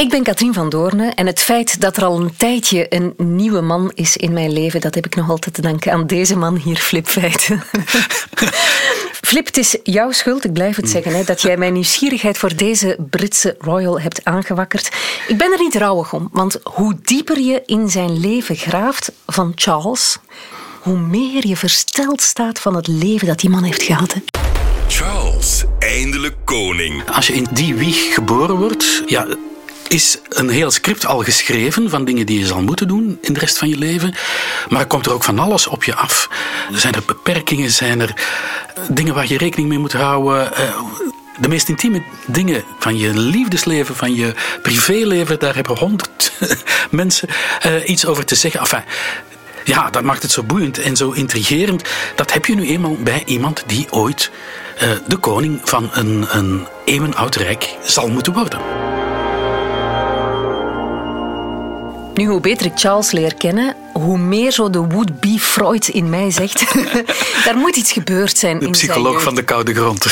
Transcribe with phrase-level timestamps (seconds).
[0.00, 3.60] Ik ben Katrien van Doornen en het feit dat er al een tijdje een nieuwe
[3.60, 6.56] man is in mijn leven, dat heb ik nog altijd te danken aan deze man
[6.56, 7.62] hier, Flip Feiten.
[9.28, 10.90] Flip, het is jouw schuld, ik blijf het mm.
[10.90, 14.90] zeggen, hè, dat jij mijn nieuwsgierigheid voor deze Britse royal hebt aangewakkerd.
[15.28, 19.52] Ik ben er niet rouwig om, want hoe dieper je in zijn leven graaft van
[19.54, 20.18] Charles,
[20.80, 24.14] hoe meer je versteld staat van het leven dat die man heeft gehad.
[24.88, 27.10] Charles, eindelijk koning.
[27.10, 29.26] Als je in die wieg geboren wordt, ja,
[29.90, 33.40] is een heel script al geschreven van dingen die je zal moeten doen in de
[33.40, 34.14] rest van je leven.
[34.68, 36.28] Maar er komt er ook van alles op je af.
[36.72, 37.70] Zijn er beperkingen?
[37.70, 38.14] Zijn er
[38.90, 40.56] dingen waar je rekening mee moet houden?
[40.56, 40.76] Eh,
[41.40, 46.32] de meest intieme dingen van je liefdesleven, van je privéleven, daar hebben honderd
[46.90, 47.28] mensen
[47.66, 48.60] uh, iets over te zeggen.
[48.60, 48.84] Enfin,
[49.64, 51.82] ja, dat maakt het zo boeiend en zo intrigerend.
[52.14, 54.30] Dat heb je nu eenmaal bij iemand die ooit
[55.06, 58.60] de koning van een, een eeuwenoud rijk zal moeten worden.
[62.14, 66.30] Nu, hoe beter ik Charles leer kennen, hoe meer zo de would-be Freud in mij
[66.30, 66.74] zegt.
[67.44, 68.58] Daar moet iets gebeurd zijn.
[68.58, 70.06] De psycholoog van de koude grond.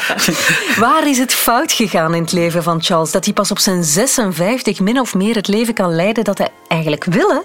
[0.84, 3.10] Waar is het fout gegaan in het leven van Charles?
[3.10, 6.48] Dat hij pas op zijn 56 min of meer het leven kan leiden dat hij
[6.68, 7.44] eigenlijk wil.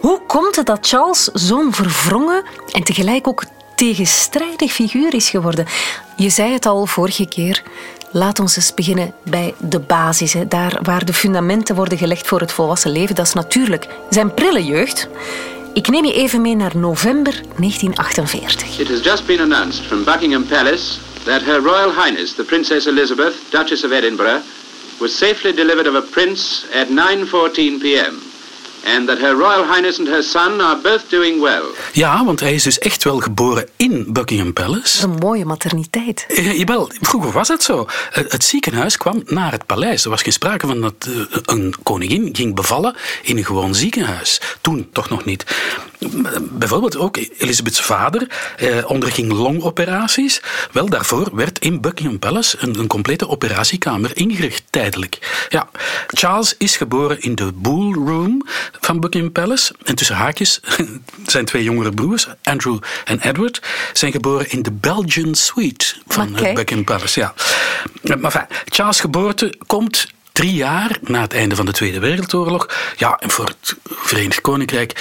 [0.00, 5.66] Hoe komt het dat Charles zo'n verwrongen en tegelijk ook tegenstrijdig figuur is geworden?
[6.16, 7.62] Je zei het al vorige keer.
[8.16, 10.34] Laat ons eens beginnen bij de basis.
[10.48, 13.14] Daar waar de fundamenten worden gelegd voor het volwassen leven.
[13.14, 15.08] Dat is natuurlijk zijn prille jeugd.
[15.72, 18.78] Ik neem je even mee naar november 1948.
[18.78, 23.34] It has just been announced from Buckingham Palace that Her Royal Highness, the Princess Elizabeth,
[23.50, 24.42] Duchess of Edinburgh,
[24.98, 28.33] was safely delivered of a prince at 9:14 p.m.
[28.86, 31.62] And that Her Royal Highness and her son are both doing well.
[31.92, 35.02] Ja, want hij is dus echt wel geboren in Buckingham Palace.
[35.02, 36.24] een mooie materniteit.
[36.28, 37.86] Eh, jawel, vroeger was het zo.
[38.10, 40.04] Het, ziekenhuis kwam naar het paleis.
[40.04, 44.40] Er was geen sprake van dat eh, een koningin ging bevallen in een gewoon ziekenhuis.
[44.60, 45.44] Toen toch nog niet.
[46.50, 50.42] Bijvoorbeeld ook Elisabeths vader eh, onderging longoperaties.
[50.72, 55.46] Wel, daarvoor werd in Buckingham Palace een, een complete operatiekamer ingericht, tijdelijk.
[55.48, 55.68] Ja,
[56.06, 58.42] Charles is geboren in de Bull Room
[58.80, 59.74] van Buckingham Palace.
[59.84, 60.60] En tussen haakjes,
[61.26, 63.62] zijn twee jongere broers, Andrew en Edward,
[63.92, 67.20] zijn geboren in de Belgian Suite van Buckingham Palace.
[67.20, 67.34] Ja.
[68.02, 72.68] Maar enfin, Charles' geboorte komt drie jaar na het einde van de Tweede Wereldoorlog.
[72.96, 74.92] Ja, en voor het Verenigd Koninkrijk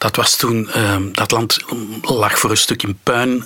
[0.00, 1.58] dat was toen, ehm, dat land
[2.02, 3.44] lag voor een stuk in puin.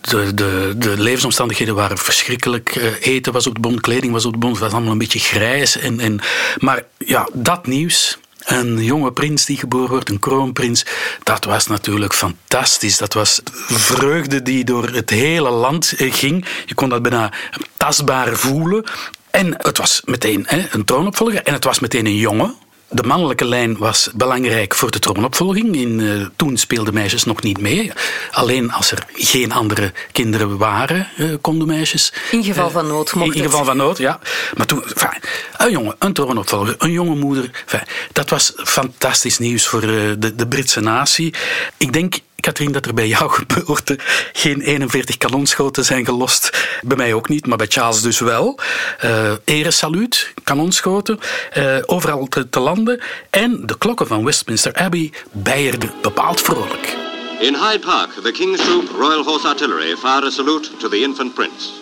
[0.00, 2.76] De, de, de levensomstandigheden waren verschrikkelijk.
[2.76, 4.52] Uh, eten was op de bond, kleding was op de bond.
[4.52, 5.76] Het was allemaal een beetje grijs.
[5.76, 6.20] En, en,
[6.58, 10.86] maar ja, dat nieuws, een jonge prins die geboren wordt, een kroonprins.
[11.22, 12.98] Dat was natuurlijk fantastisch.
[12.98, 16.44] Dat was vreugde die door het hele land eh, ging.
[16.66, 17.32] Je kon dat bijna
[17.76, 18.84] tastbaar voelen.
[19.30, 21.42] En het was meteen hè, een troonopvolger.
[21.42, 22.54] En het was meteen een jongen.
[22.92, 25.76] De mannelijke lijn was belangrijk voor de troonopvolging.
[25.76, 27.92] In, uh, toen speelden meisjes nog niet mee.
[28.30, 32.12] Alleen als er geen andere kinderen waren, uh, konden meisjes.
[32.30, 34.18] In geval van nood mocht In, in geval van nood, ja.
[34.56, 35.20] Maar toen, enfin,
[35.56, 37.50] een jongen, een troonopvolger, een jonge moeder.
[37.62, 41.34] Enfin, dat was fantastisch nieuws voor de, de Britse natie.
[41.76, 43.98] Ik denk Katrien, dat er bij jouw geboorte
[44.32, 46.50] geen 41 kanonschoten zijn gelost.
[46.82, 48.58] Bij mij ook niet, maar bij Charles dus wel.
[49.04, 51.18] Uh, eresaluut, kanonschoten,
[51.56, 53.00] uh, overal te, landen.
[53.30, 56.96] En de klokken van Westminster Abbey bijerden bepaald vrolijk.
[57.40, 61.34] In Hyde Park, the King's Troop Royal Horse Artillery fired a salute to the infant
[61.34, 61.79] prince.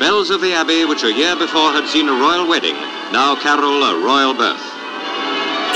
[0.00, 2.74] Bells of the abbey, which a year before had seen a royal wedding,
[3.12, 4.79] now carol a royal birth.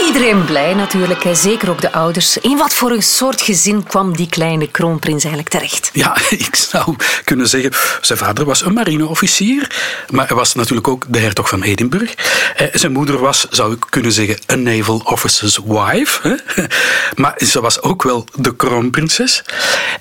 [0.01, 2.37] Iedereen blij natuurlijk, zeker ook de ouders.
[2.37, 5.91] In wat voor een soort gezin kwam die kleine kroonprins eigenlijk terecht?
[5.93, 6.17] Ja,
[6.49, 9.71] ik zou kunnen zeggen, zijn vader was een marineofficier,
[10.11, 12.13] maar hij was natuurlijk ook de hertog van Edinburgh.
[12.57, 16.43] Eh, zijn moeder was, zou ik kunnen zeggen, een naval officer's wife.
[17.15, 19.45] Maar ze was ook wel de kroonprinses.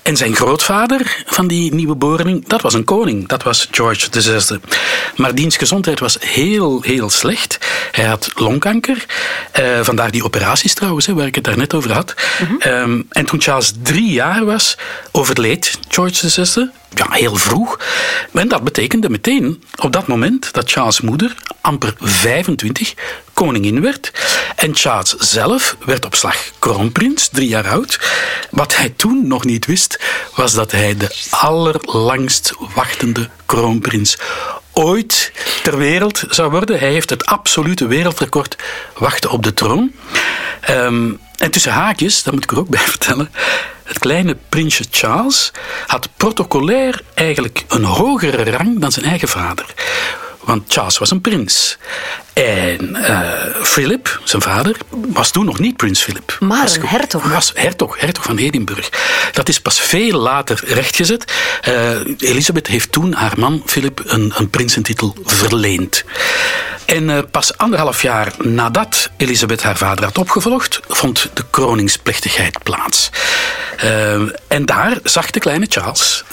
[0.02, 3.28] En zijn grootvader van die nieuwe boring, dat was een koning.
[3.28, 4.58] Dat was George VI.
[5.16, 7.58] Maar diens gezondheid was heel, heel slecht.
[7.90, 9.04] Hij had longkanker.
[9.52, 12.14] Eh, vandaar die operaties trouwens, waar ik het daarnet over had.
[12.58, 14.76] Ehm, en toen Charles drie jaar was,
[15.12, 16.70] overleed George VI.
[16.94, 17.78] Ja, heel vroeg.
[18.32, 22.94] En dat betekende meteen, op dat moment, dat Charles' moeder, amper 25,
[23.32, 24.12] koningin werd.
[24.56, 28.00] En Charles zelf werd op slag kroonprins, drie jaar oud.
[28.50, 30.00] Wat hij toen nog niet wist,
[30.34, 34.16] was dat hij de allerlangst wachtende kroonprins
[34.74, 35.32] ooit
[35.62, 36.78] ter wereld zou worden.
[36.78, 38.56] Hij heeft het absolute wereldrecord
[38.98, 39.92] wachten op de troon.
[40.60, 43.30] Ehm, en tussen haakjes, dat moet ik er ook bij vertellen,
[43.84, 45.52] het kleine prinsje Charles
[45.86, 49.66] had protocolair eigenlijk een hogere rang dan zijn eigen vader.
[50.40, 51.78] Want Charles was een prins.
[52.34, 53.30] En uh,
[53.62, 56.36] Philip, zijn vader, was toen nog niet prins Philip.
[56.40, 57.32] Maar was, een hertog.
[57.32, 58.88] Was hertog, hertog van Edinburgh.
[59.32, 61.32] Dat is pas veel later rechtgezet.
[61.68, 66.04] Uh, Elisabeth heeft toen haar man Philip een, een prinsentitel verleend.
[66.84, 73.10] En uh, pas anderhalf jaar nadat Elisabeth haar vader had opgevolgd, vond de kroningsplechtigheid plaats.
[74.48, 76.24] en daar zag de kleine Charles,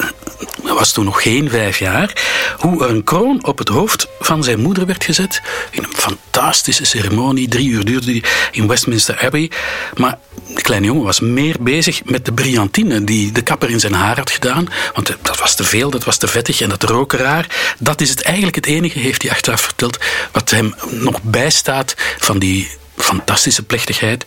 [0.64, 2.14] was toen nog geen vijf jaar,
[2.58, 6.86] hoe er een kroon op het hoofd van zijn moeder werd gezet in een fantastische
[6.86, 7.48] ceremonie.
[7.48, 9.52] Drie uur duurde die in Westminster Abbey.
[9.98, 10.18] Maar
[10.48, 14.18] de kleine jongen was meer bezig met de brillantine die de kapper in zijn haar
[14.18, 14.68] had gedaan.
[14.94, 17.74] Want dat was te veel, dat was te vettig en dat rook raar.
[17.80, 19.98] Dat is het eigenlijk het enige, heeft hij achteraf verteld,
[20.32, 24.26] wat hem nog bijstaat van die fantastische plechtigheid,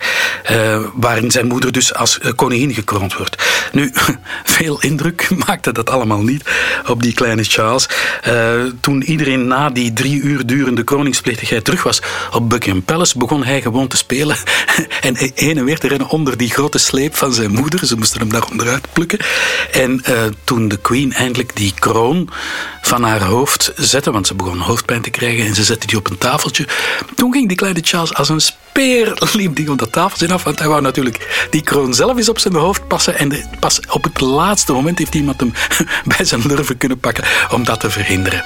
[0.51, 3.54] uh, waarin zijn moeder dus als uh, koningin gekroond wordt.
[3.73, 3.93] Nu,
[4.45, 6.45] veel indruk maakte dat allemaal niet
[6.87, 7.89] op die kleine Charles.
[8.29, 12.03] Uh, toen iedereen na die drie uur durende koningsplechtigheid terug was
[12.33, 14.37] op Buckingham Palace, begon hij gewoon te spelen
[15.01, 17.87] en heen en weer te rennen onder die grote sleep van zijn moeder.
[17.87, 19.19] Ze moesten hem daar onderuit plukken.
[19.73, 20.03] En
[20.45, 22.31] toen de queen eindelijk die kroon
[22.83, 26.11] van haar hoofd zette, want ze begon hoofdpijn te krijgen en ze zette die op
[26.11, 26.67] een tafeltje,
[27.15, 28.41] toen ging die kleine Charles als een
[28.75, 30.43] speer liep die op dat tafeltje af.
[30.43, 33.19] Want hij wou natuurlijk die kroon zelf eens op zijn hoofd passen.
[33.19, 35.53] En pas op het laatste moment heeft iemand hem
[36.17, 38.45] bij zijn lurven kunnen pakken om dat te verhinderen.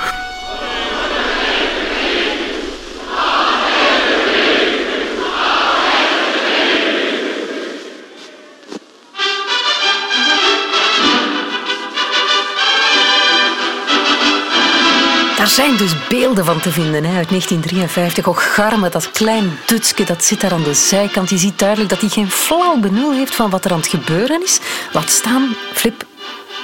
[15.59, 18.27] Zijn dus beelden van te vinden hè, uit 1953.
[18.27, 21.31] Och, Garme, dat klein Dutske, dat zit daar aan de zijkant.
[21.31, 24.43] Je ziet duidelijk dat hij geen flauw benul heeft van wat er aan het gebeuren
[24.43, 24.61] is.
[24.93, 26.07] Laat staan, Flip,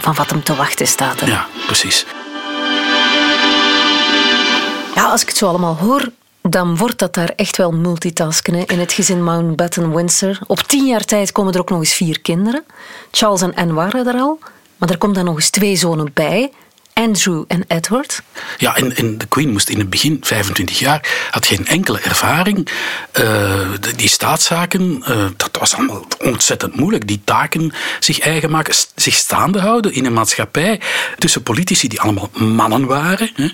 [0.00, 1.20] van wat hem te wachten staat.
[1.20, 1.26] Hè.
[1.26, 2.06] Ja, precies.
[4.94, 6.08] Ja, als ik het zo allemaal hoor,
[6.42, 8.54] dan wordt dat daar echt wel multitasken.
[8.54, 8.62] Hè.
[8.66, 10.38] In het gezin Mountbatten-Windsor.
[10.46, 12.64] Op tien jaar tijd komen er ook nog eens vier kinderen.
[13.10, 14.38] Charles en Anne waren er al.
[14.76, 16.50] Maar er komt dan nog eens twee zonen bij.
[16.94, 18.22] Andrew en Edward.
[18.58, 22.68] Ja, en, de Queen moest in het begin, 25 jaar, had geen enkele ervaring.
[23.20, 27.06] Uh, die staatszaken, uh, dat was allemaal ontzettend moeilijk.
[27.06, 30.80] Die taken zich eigen maken, zich staande houden in een maatschappij
[31.18, 33.30] tussen politici die allemaal mannen waren.
[33.34, 33.48] Hè.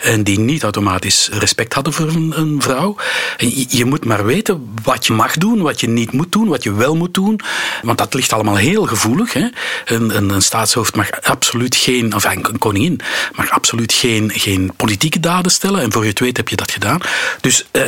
[0.00, 2.96] En die niet automatisch respect hadden voor een, een vrouw.
[3.36, 6.62] Je, je, moet maar weten wat je mag doen, wat je niet moet doen, wat
[6.62, 7.40] je wel moet doen.
[7.82, 9.32] Want dat ligt allemaal heel gevoelig.
[9.32, 9.48] Hè?
[9.84, 13.00] Een, een, staatshoofd mag absoluut geen, of een koningin,
[13.32, 15.82] mag absoluut geen, geen politieke daden stellen.
[15.82, 17.00] En voor je het weet heb je dat gedaan.
[17.40, 17.66] Dus.
[17.70, 17.82] Eh,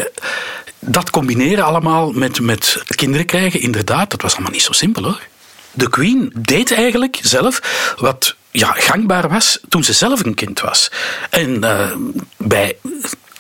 [0.84, 5.20] dat combineren allemaal met, met kinderen krijgen, inderdaad, dat was allemaal niet zo simpel hoor.
[5.72, 10.90] De Queen deed eigenlijk zelf wat ja, gangbaar was toen ze zelf een kind was.
[11.30, 11.92] En uh,
[12.36, 12.76] bij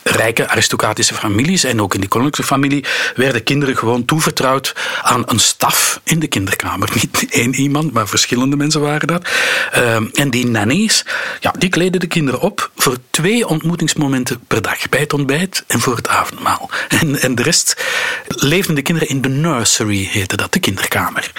[0.02, 2.84] rijke aristocratische families en ook in die koninklijke familie
[3.14, 6.90] werden kinderen gewoon toevertrouwd aan een staf in de kinderkamer.
[7.00, 9.28] Niet één iemand, maar verschillende mensen waren dat.
[9.76, 11.04] Uh, en die nannies,
[11.40, 14.88] ja, die kleden de kinderen op voor twee ontmoetingsmomenten per dag.
[14.88, 16.70] Bij het ontbijt en voor het avondmaal.
[17.02, 17.84] En, en de rest
[18.26, 21.32] leefden de kinderen in de nursery, heette dat, de kinderkamer.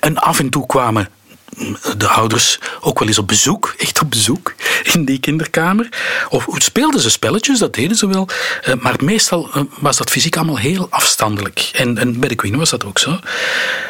[0.00, 1.08] En af en toe kwamen
[1.98, 4.54] de ouders ook wel eens op bezoek, echt op bezoek,
[4.92, 5.88] in die kinderkamer.
[6.28, 8.28] Of speelden ze spelletjes, dat deden ze wel.
[8.62, 11.70] Eh, maar meestal eh, was dat fysiek allemaal heel afstandelijk.
[11.72, 13.18] En, en bij de Queen was dat ook zo.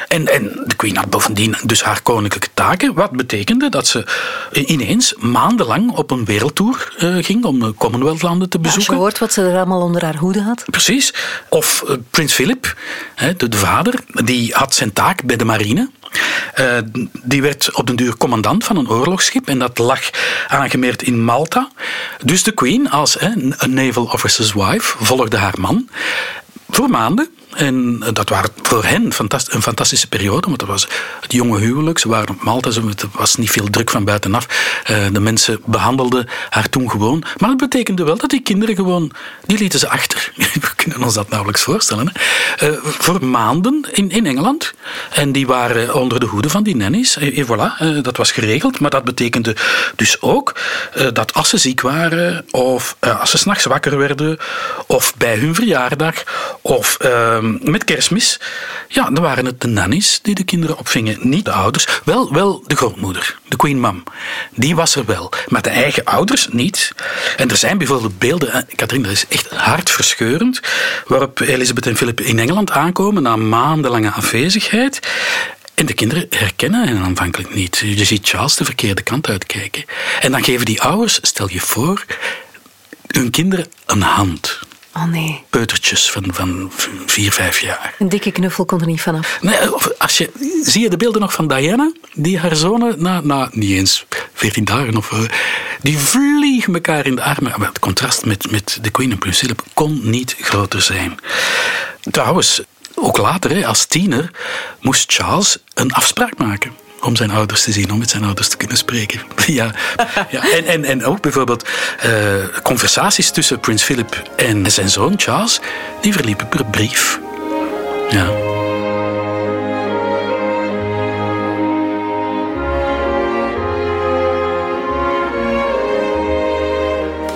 [0.09, 2.95] En, en de Queen had bovendien dus haar koninklijke taken.
[2.95, 4.05] Wat betekende dat ze
[4.53, 8.87] ineens maandenlang op een wereldtour uh, ging om Commonwealth-landen te bezoeken.
[8.87, 10.65] Als je hoort wat ze er allemaal onder haar hoede had.
[10.71, 11.15] Precies.
[11.49, 12.77] Of prins Philip,
[13.37, 15.91] de vader, die had zijn taak bij de marine.
[16.61, 16.79] Uh,
[17.23, 20.01] die werd op den duur commandant van een oorlogsschip en dat lag
[20.49, 21.71] aangemeerd in Malta.
[22.25, 25.89] Dus de Queen, als een naval officer's wife, volgde haar man
[26.71, 27.29] voor maanden.
[27.55, 30.89] En dat was voor hen een fantastische periode, want dat was
[31.21, 31.99] het jonge huwelijk.
[31.99, 34.47] Ze waren op Malta, er was niet veel druk van buitenaf.
[34.85, 37.25] Eh, de mensen behandelden haar toen gewoon.
[37.37, 39.11] Maar het betekende wel dat die kinderen gewoon,
[39.47, 40.33] die lieten ze achter.
[40.37, 42.13] We kunnen ons dat nauwelijks voorstellen.
[42.13, 42.71] Hè?
[42.71, 44.75] Uh, voor maanden in, in Engeland.
[45.11, 47.17] En die waren onder de hoede van die nannies.
[47.17, 48.81] En voilà, dat was geregeld.
[48.81, 49.57] Maar dat betekende
[49.97, 50.55] dus ook
[51.13, 54.39] dat als ze ziek waren, of als ze s'nachts wakker werden,
[54.87, 56.23] of bij hun verjaardag,
[56.61, 58.41] of ehm, met kerstmis,
[58.89, 61.19] ja, dan waren het de nannies die de kinderen opvingen.
[61.21, 61.87] Niet de ouders.
[62.05, 64.03] Wel, wel de grootmoeder, de queen mom.
[64.55, 65.33] Die was er wel.
[65.49, 66.93] Maar de eigen ouders niet.
[67.37, 70.61] En er zijn bijvoorbeeld beelden, eh, Katrien, dat is echt hartverscheurend,
[71.07, 75.01] waarop Elisabeth en Philip in Engeland aankomen na maandenlange afwezigheid.
[75.75, 77.77] En de kinderen herkennen hen aanvankelijk niet.
[77.77, 79.85] Je ziet Charles de verkeerde kant uitkijken.
[80.21, 82.05] En dan geven die ouders, stel je voor,
[83.07, 84.59] hun kinderen een hand.
[84.97, 85.45] Oh nee.
[85.51, 86.73] Peutertjes van, van
[87.07, 87.95] vier, vijf jaar.
[87.99, 89.39] Een dikke knuffel kon er niet vanaf.
[89.41, 90.31] Nee, of als je,
[90.63, 91.93] zie je de beelden nog van Diana?
[92.15, 95.21] Die haar zonen, na, na niet eens veertien dagen, of, eh,
[95.83, 97.53] die vliegen elkaar in de armen.
[97.57, 101.19] Maar het contrast met, met de Queen en Prins Philip kon niet groter zijn.
[102.11, 102.63] Trouwens,
[102.95, 104.31] ook later, als tiener,
[104.81, 108.57] moest Charles een afspraak maken om zijn ouders te zien, om met zijn ouders te
[108.57, 109.21] kunnen spreken.
[109.47, 109.71] Ja,
[110.31, 110.51] ja.
[110.53, 111.69] En, en, en ook bijvoorbeeld
[112.07, 112.13] uh,
[112.63, 115.61] conversaties tussen prins Philip en zijn zoon Charles,
[116.01, 117.21] die verliepen per brief.
[118.11, 118.29] Ja.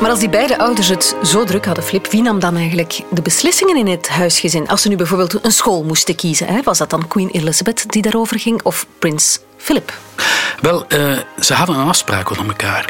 [0.01, 3.23] Maar als die beide ouders het zo druk hadden, Flip, wie nam dan eigenlijk de
[3.23, 4.69] beslissingen in het huisgezin?
[4.69, 8.39] Als ze nu bijvoorbeeld een school moesten kiezen, was dat dan Queen Elizabeth die daarover
[8.39, 9.93] ging of prins Philip?
[10.61, 12.85] Wel, uh, ze hadden een afspraak met elkaar.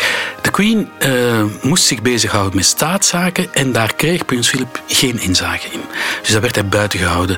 [0.50, 5.68] De Queen uh, moest zich bezighouden met staatszaken en daar kreeg prins Philip geen inzage
[5.70, 5.80] in.
[6.20, 7.36] Dus daar werd hij buiten gehouden.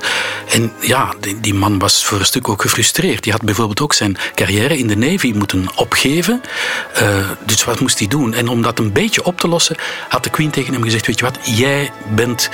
[0.49, 3.23] En ja, die, die, man was voor een stuk ook gefrustreerd.
[3.23, 6.42] Die had bijvoorbeeld ook zijn carrière in de Navy moeten opgeven.
[7.02, 8.35] Uh, dus wat moest hij doen?
[8.35, 9.76] En om dat een beetje op te lossen,
[10.09, 12.50] had de Queen tegen hem gezegd: Weet je wat, jij bent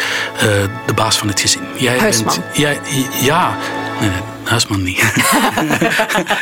[0.87, 1.63] de baas van het gezin.
[1.77, 2.35] Jij Huisman.
[2.35, 2.81] Bent, jij,
[3.21, 3.57] ja,
[4.01, 5.01] nee, nee Huisman niet.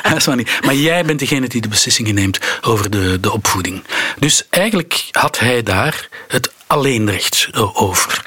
[0.02, 0.58] Huisman niet.
[0.64, 3.82] Maar jij bent degene die de beslissingen neemt over de, de opvoeding.
[4.18, 8.22] Dus eigenlijk had hij daar het alleenrecht over.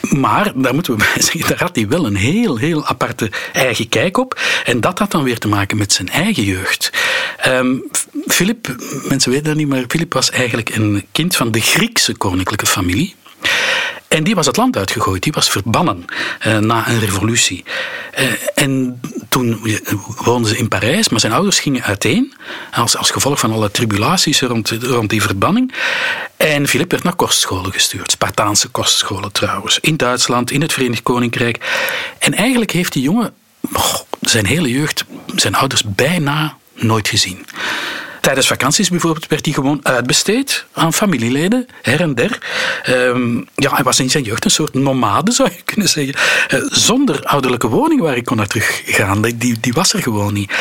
[0.00, 3.88] Maar, daar moeten we bij zeggen, daar had hij wel een heel, heel aparte eigen
[3.88, 4.40] kijk op.
[4.64, 6.90] En dat had dan weer te maken met zijn eigen jeugd.
[7.46, 7.90] Um,
[8.26, 8.74] Philip,
[9.08, 13.14] mensen weten dat niet, maar Philip was eigenlijk een kind van de Griekse koninklijke familie.
[14.08, 16.04] En die was het land uitgegooid, die was verbannen
[16.46, 17.64] uh, na een revolutie.
[18.18, 19.00] Uh, en
[19.34, 19.60] toen
[20.24, 22.34] woonden ze in Parijs, maar zijn ouders gingen uiteen
[22.72, 25.74] als, als gevolg van alle tribulaties rond, rond die verbanning.
[26.36, 31.58] En Philip werd naar kostscholen gestuurd, Spartaanse kostscholen trouwens, in Duitsland, in het Verenigd Koninkrijk.
[32.18, 33.34] En eigenlijk heeft die jongen
[33.72, 35.04] oh, zijn hele jeugd
[35.36, 37.46] zijn ouders bijna nooit gezien.
[38.24, 42.38] Tijdens vakanties bijvoorbeeld werd hij gewoon uitbesteed aan familieleden, her en der.
[42.88, 46.14] Um, ja, hij was in zijn jeugd een soort nomade, zou je kunnen zeggen.
[46.54, 49.22] Uh, zonder ouderlijke woning waar ik kon naar teruggaan.
[49.22, 50.52] Die, die was er gewoon niet.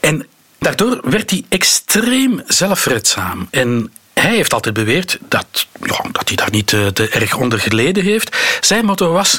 [0.00, 0.26] En
[0.58, 3.48] daardoor werd hij extreem zelfredzaam.
[3.50, 7.58] En hij heeft altijd beweerd dat, ja, dat hij daar niet te, te erg onder
[7.58, 8.36] geleden heeft.
[8.60, 9.38] Zijn motto was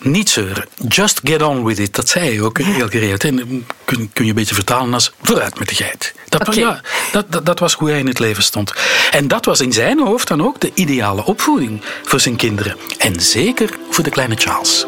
[0.00, 0.64] niet zeuren.
[0.88, 1.94] Just get on with it.
[1.94, 3.24] Dat zei je ook heel gereeld.
[3.24, 6.14] En kun, kun je een beetje vertalen als vooruit met de geit.
[6.28, 6.58] Dat, okay.
[6.58, 6.80] ja,
[7.12, 8.72] dat, dat, dat, was hoe hij in het leven stond.
[9.10, 12.76] En dat was in zijn hoofd dan ook de ideale opvoeding voor zijn kinderen.
[12.98, 14.86] En zeker voor de kleine Charles.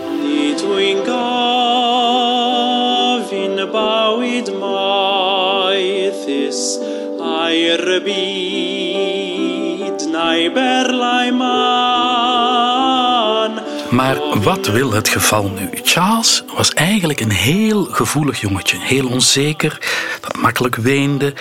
[13.90, 15.68] Maar wat wil het geval nu?
[15.82, 19.78] Charles was eigenlijk een heel gevoelig jongetje, heel onzeker,
[20.20, 21.34] dat makkelijk weende.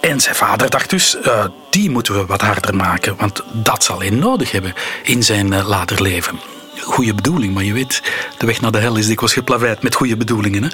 [0.00, 4.00] En zijn vader dacht dus, uh, die moeten we wat harder maken, want dat zal
[4.00, 6.40] hij nodig hebben in zijn uh, later leven.
[6.80, 8.02] Goede bedoeling, maar je weet,
[8.38, 10.62] de weg naar de hel is dikwijls geplaveid met goede bedoelingen.
[10.62, 10.68] Hè?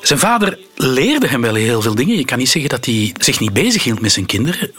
[0.00, 2.16] Zijn vader leerde hem wel heel veel dingen.
[2.16, 4.70] Je kan niet zeggen dat hij zich niet bezig hield met zijn kinderen.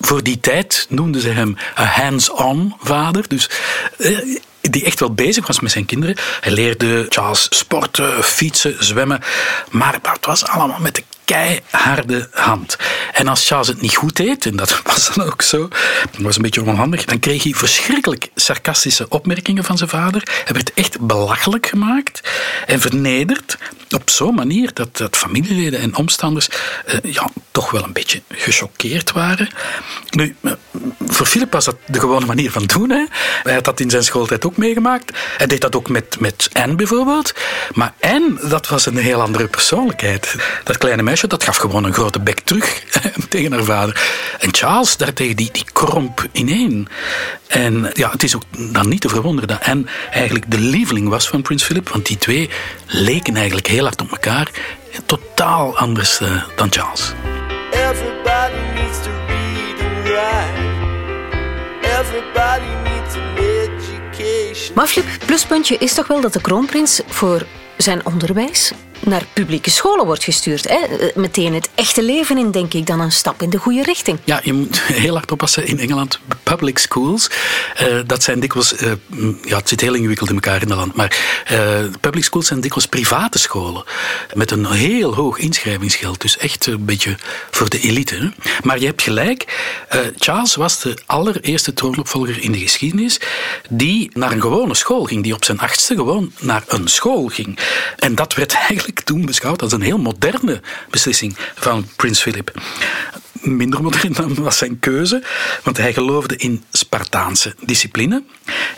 [0.00, 3.28] Voor die tijd noemden ze hem een hands-on vader.
[3.28, 3.50] Dus
[3.98, 4.38] uh,
[4.70, 6.16] die echt wel bezig was met zijn kinderen.
[6.40, 9.20] Hij leerde Charles sporten, fietsen, zwemmen.
[9.70, 12.76] Maar het was allemaal met de keiharde hand.
[13.12, 15.68] En als Charles het niet goed deed, en dat was dan ook zo,
[16.10, 20.22] dat was een beetje onhandig, dan kreeg hij verschrikkelijk sarcastische opmerkingen van zijn vader.
[20.44, 22.20] Hij werd echt belachelijk gemaakt
[22.66, 23.58] en vernederd
[23.90, 26.48] op zo'n manier dat, dat familieleden en omstanders
[26.86, 29.48] eh, ja, toch wel een beetje gechoqueerd waren.
[30.10, 30.52] Nu, eh,
[31.06, 32.90] voor Philip was dat de gewone manier van doen.
[32.90, 33.04] Hè.
[33.42, 35.18] Hij had dat in zijn schooltijd ook meegemaakt.
[35.36, 37.34] Hij deed dat ook met, met Anne bijvoorbeeld.
[37.72, 40.34] Maar Anne, dat was een heel andere persoonlijkheid.
[40.64, 42.82] Dat kleine meisje, dat gaf gewoon een grote bek terug
[43.28, 44.06] tegen haar vader.
[44.38, 46.88] En Charles daartegen, die, die kromp ineen.
[47.46, 48.42] En ja, het is ook
[48.72, 51.88] dan niet te verwonderen dat Anne eigenlijk de lieveling was van prins Philip.
[51.88, 52.50] Want die twee
[52.86, 54.50] leken eigenlijk heel hard op elkaar.
[55.06, 57.12] Totaal anders uh, dan Charles.
[57.70, 60.72] Everybody needs to read and write.
[62.00, 64.74] Everybody needs an education.
[64.74, 70.06] Maar Flip, pluspuntje is toch wel dat de kroonprins voor zijn onderwijs naar publieke scholen
[70.06, 70.68] wordt gestuurd.
[70.68, 70.74] Hè?
[70.76, 74.18] Eh, Meteen het echte leven in, denk ik, dan een stap in de goede richting.
[74.24, 76.20] Ja, je moet heel hard oppassen in Engeland.
[76.42, 77.30] Public schools,
[77.76, 78.74] eh, dat zijn dikwijls...
[78.74, 80.94] eh, mm, ja, het zit heel ingewikkeld in elkaar in het land.
[80.94, 81.16] Maar
[82.00, 83.84] public schools zijn dikwijls private scholen.
[84.34, 86.20] Met een heel hoog inschrijvingsgeld.
[86.20, 87.16] Dus echt een beetje
[87.50, 88.32] voor de elite.
[88.62, 89.44] Maar je hebt gelijk.
[90.18, 93.20] Charles was de allereerste troonopvolger in de geschiedenis
[93.70, 95.22] die naar een gewone school ging.
[95.22, 97.58] Die op zijn achtste gewoon naar een school ging.
[97.98, 100.60] En dat werd eigenlijk toen beschouwd als een heel moderne
[100.90, 102.52] beslissing van prins Philip
[103.46, 105.22] minder modern dan was zijn keuze,
[105.62, 108.24] want hij geloofde in Spartaanse discipline.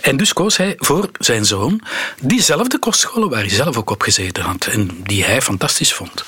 [0.00, 1.80] En dus koos hij voor zijn zoon
[2.20, 6.24] diezelfde kostscholen waar hij zelf ook op gezeten had en die hij fantastisch vond.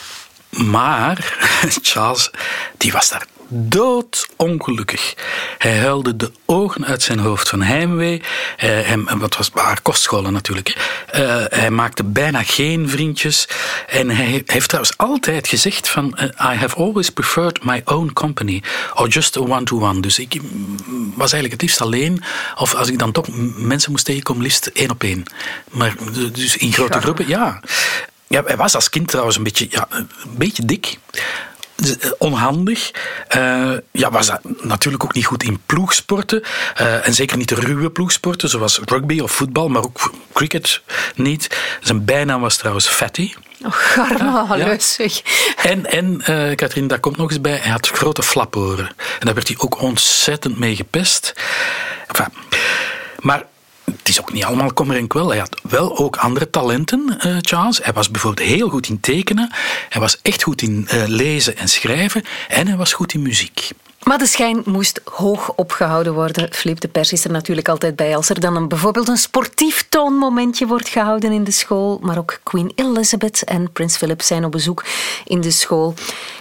[0.49, 1.37] Maar
[1.83, 2.31] Charles,
[2.77, 5.15] die was daar doodongelukkig.
[5.59, 8.23] Hij huilde de ogen uit zijn hoofd van heimwee.
[8.57, 10.77] Eh, hem, wat was haar kostscholen natuurlijk.
[11.07, 13.49] Eh, hij maakte bijna geen vriendjes.
[13.87, 18.63] En hij heeft trouwens altijd gezegd van eh, I have always preferred my own company.
[18.95, 20.01] Or just a one-to-one.
[20.01, 22.23] Dus ik mm, was eigenlijk het liefst alleen.
[22.57, 23.27] Of als ik dan toch
[23.57, 25.23] mensen moest tegenkomen, liefst één op één.
[25.71, 25.95] Maar
[26.33, 27.61] dus in grote groepen, ja.
[28.27, 30.99] Ja, hij was als kind trouwens een beetje, ja, een beetje dik.
[32.19, 32.91] Onhandig.
[33.29, 36.43] Eh, ja, was dat natuurlijk ook niet goed in ploegsporten.
[36.75, 40.83] Eh, en zeker niet de ruwe ploegsporten, zoals rugby of voetbal, maar ook cricket
[41.15, 41.57] niet.
[41.81, 43.33] Zijn bijnaam was trouwens Fatty.
[43.65, 44.77] Oh, garme Ja.
[45.63, 48.87] En, en eh Katrien, daar komt nog eens bij, hij had grote flaporen.
[49.19, 51.35] En daar werd hij ook ontzettend mee gepest.
[52.07, 52.27] Enfin,
[53.19, 53.45] maar
[54.09, 55.29] het is ook niet allemaal kommer en kwel.
[55.29, 57.81] Hij had wel ook andere talenten, eh, Charles.
[57.83, 59.51] Hij was bijvoorbeeld heel goed in tekenen.
[59.89, 62.25] Hij was echt goed in eh, lezen en schrijven.
[62.49, 63.71] En hij was goed in muziek.
[64.03, 66.53] Maar de schijn moest hoog opgehouden worden.
[66.53, 68.17] Flip de pers is er natuurlijk altijd bij.
[68.17, 71.99] Als er dan een, bijvoorbeeld een sportief toonmomentje wordt gehouden in de school.
[72.03, 74.85] Maar ook Queen Elizabeth en Prins Philip zijn op bezoek
[75.25, 75.95] in de school.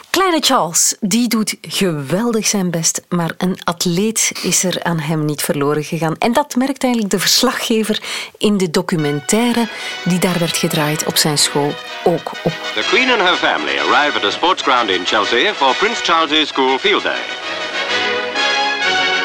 [0.09, 5.41] Kleine Charles, die doet geweldig zijn best, maar een atleet is er aan hem niet
[5.41, 6.15] verloren gegaan.
[6.19, 8.01] En dat merkt eigenlijk de verslaggever
[8.37, 9.67] in de documentaire
[10.03, 11.73] die daar werd gedraaid op zijn school
[12.03, 12.51] ook op.
[12.73, 16.47] The Queen and her family arrive at a sports ground in Chelsea for Prince Charles's
[16.47, 17.21] school field day.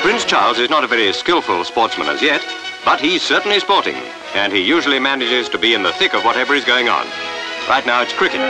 [0.03, 2.41] Prince Charles is not a very skillful sportsman as yet,
[2.85, 3.97] but he's certainly sporting,
[4.35, 7.04] and he usually manages to be in the thick of whatever is going on.
[7.69, 8.41] Right now it's cricket.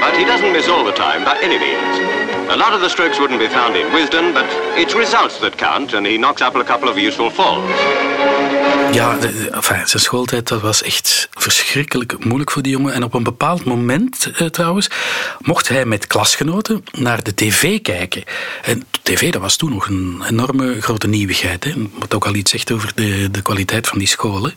[0.00, 2.50] But he doesn't miss all the time by any means.
[2.50, 4.46] A lot of the strokes wouldn't be found in wisdom, but
[4.78, 8.37] it's results that count, and he knocks up a couple of useful falls.
[8.92, 9.18] Ja,
[9.60, 12.92] zijn schooltijd dat was echt verschrikkelijk moeilijk voor die jongen.
[12.92, 14.90] En op een bepaald moment eh, trouwens
[15.38, 18.24] mocht hij met klasgenoten naar de tv kijken.
[18.62, 21.64] En tv dat was toen nog een enorme grote nieuwigheid.
[21.64, 24.54] Hè, wat ook al iets zegt over de, de kwaliteit van die scholen.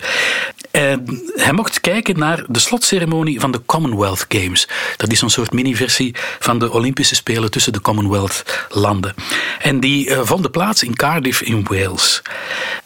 [0.72, 4.68] En hij mocht kijken naar de slotceremonie van de Commonwealth Games.
[4.98, 9.14] Dat is zo'n soort mini-versie van de Olympische Spelen tussen de Commonwealth-landen.
[9.60, 12.22] En die eh, vonden plaats in Cardiff in Wales.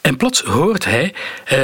[0.06, 1.14] En plots hoort hij
[1.46, 1.60] eh,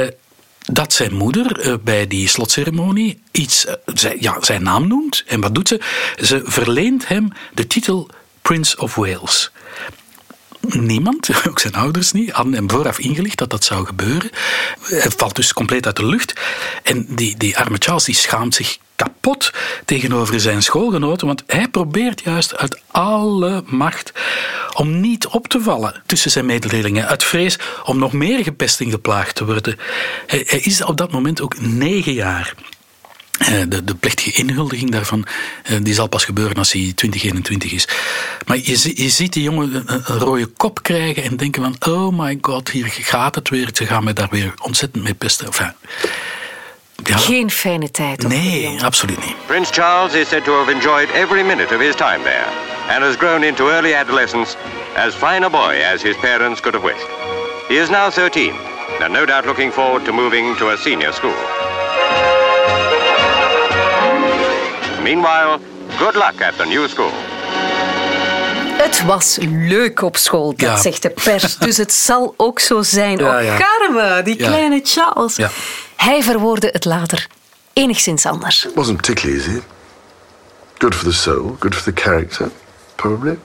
[0.58, 5.24] dat zijn moeder eh, bij die slotceremonie iets, eh, ja, zijn naam noemt.
[5.26, 5.80] En wat doet ze?
[6.16, 8.08] Ze verleent hem de titel
[8.40, 9.50] Prince of Wales.
[10.72, 14.30] Niemand, ook zijn ouders niet, hadden hem vooraf ingelicht dat dat zou gebeuren.
[14.80, 16.40] Hij valt dus compleet uit de lucht.
[16.82, 19.52] En die, die arme Charles die schaamt zich kapot
[19.84, 24.12] tegenover zijn schoolgenoten, want hij probeert juist uit alle macht
[24.74, 28.90] om niet op te vallen tussen zijn medeleerlingen, uit vrees om nog meer gepest en
[28.90, 29.78] geplaagd te worden.
[30.26, 32.54] Hij, hij is op dat moment ook negen jaar.
[33.38, 35.26] Eh, De, de plechtige inhuldiging daarvan
[35.64, 37.88] eh, die zal pas gebeuren als hij 2021 is.
[38.46, 41.92] Maar je, je ziet die jongen een, een rode kop krijgen en denken van...
[41.92, 43.68] oh my god, hier gaat het weer.
[43.72, 45.46] Ze gaan mij daar weer ontzettend mee pesten.
[45.46, 45.72] Enfin,
[47.04, 48.28] ja, Geen fijne tijd.
[48.28, 49.34] nee, absoluut niet.
[49.46, 52.46] Prince Charles is said to have enjoyed every minute of his time there
[52.88, 54.56] and has grown into early adolescence
[54.96, 57.08] as fine a boy as his parents could have wished.
[57.68, 58.52] He is now 13
[59.02, 61.36] and no doubt looking forward to moving to a senior school.
[65.02, 65.58] Meanwhile,
[65.98, 67.10] good luck at the new school.
[68.82, 70.76] Het was leuk op school, dat Ja.
[70.76, 71.56] zegt de pers.
[71.66, 73.18] Dus het zal ook zo zijn.
[73.18, 73.56] Ja, oh, ja.
[73.58, 74.46] Carme, die Ja.
[74.46, 75.36] kleine Charles.
[75.36, 75.50] Ja.
[75.96, 77.26] Hij verwoordde het later
[77.72, 78.66] enigszins anders.
[78.74, 79.60] wasn't particularly easy.
[80.78, 82.50] Good for the soul, good for the character,
[82.96, 83.38] probably.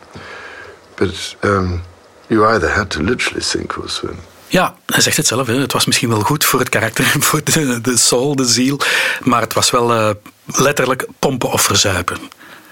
[0.96, 1.84] But um,
[2.28, 4.20] you either had to literally sink or swim.
[4.48, 5.48] Ja, hij zegt het zelf.
[5.48, 8.80] Het was misschien wel goed voor het karakter, voor de, de soul, de ziel.
[9.22, 10.10] Maar het was wel eh,
[10.46, 12.18] letterlijk pompen of verzuipen.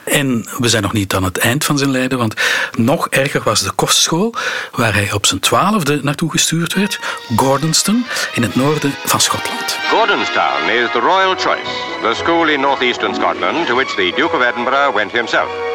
[0.04, 2.34] En we zijn nog niet aan het eind van zijn lijden, want
[2.78, 4.36] nog erger was de kostschool
[4.72, 7.00] waar hij op zijn twaalfde naartoe gestuurd werd,
[7.36, 9.78] Gordonston, in het noorden van Schotland.
[9.90, 14.42] Gordonstown is the Royal Choice, the school in northeastern Scotland to which the Duke of
[14.42, 15.75] Edinburgh went himself.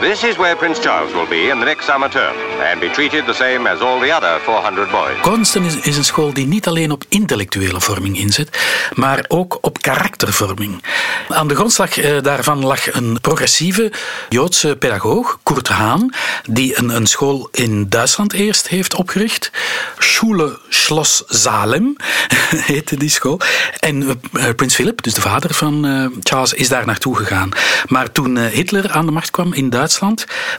[0.00, 2.36] This is where Prince Charles will be in the next summer term
[2.70, 5.16] and be treated the same as all the other 400 boys.
[5.22, 8.58] Gordonston is, is een school die niet alleen op intellectuele vorming inzet,
[8.94, 10.82] maar ook op karaktervorming.
[11.28, 13.92] Aan de grondslag eh, daarvan lag een progressieve
[14.28, 16.14] Joodse pedagoog, Kurt Haan,
[16.50, 19.50] die een, een school in Duitsland eerst heeft opgericht.
[19.98, 21.96] Schule Schloss Salem
[22.72, 23.40] heette die school.
[23.78, 27.50] En eh, prins Philip, dus de vader van eh, Charles, is daar naartoe gegaan.
[27.86, 29.86] Maar toen eh, Hitler aan de macht kwam in Duitsland,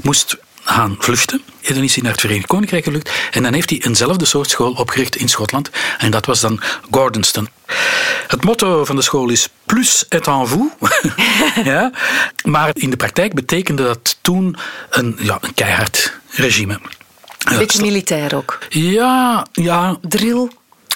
[0.02, 1.42] moest Haan vluchten.
[1.62, 3.12] En dan is hij naar het Verenigd Koninkrijk gevlucht.
[3.32, 5.70] En dan heeft hij eenzelfde soort school opgericht in Schotland.
[5.98, 6.62] En dat was dan
[6.92, 7.48] Gordonston.
[8.28, 10.72] Het motto van de school is plus et en vous.
[11.64, 11.92] ja?
[12.44, 14.56] Maar in de praktijk betekende dat toen
[14.90, 16.80] een, ja, een keihard regime.
[17.58, 18.58] Beetje militair ook.
[18.70, 20.50] Ja, ja, Drill.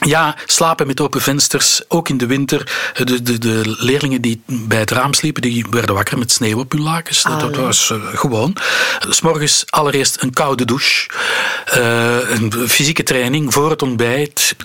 [0.05, 2.91] Ja, slapen met open vensters, ook in de winter.
[2.93, 6.71] De, de, de leerlingen die bij het raam sliepen, die werden wakker met sneeuw op
[6.71, 7.23] hun lakens.
[7.23, 8.55] Dat, was eh, gewoon.
[9.09, 11.09] S morgens allereerst een koude douche,
[11.65, 14.55] eh, een fysieke training voor het ontbijt.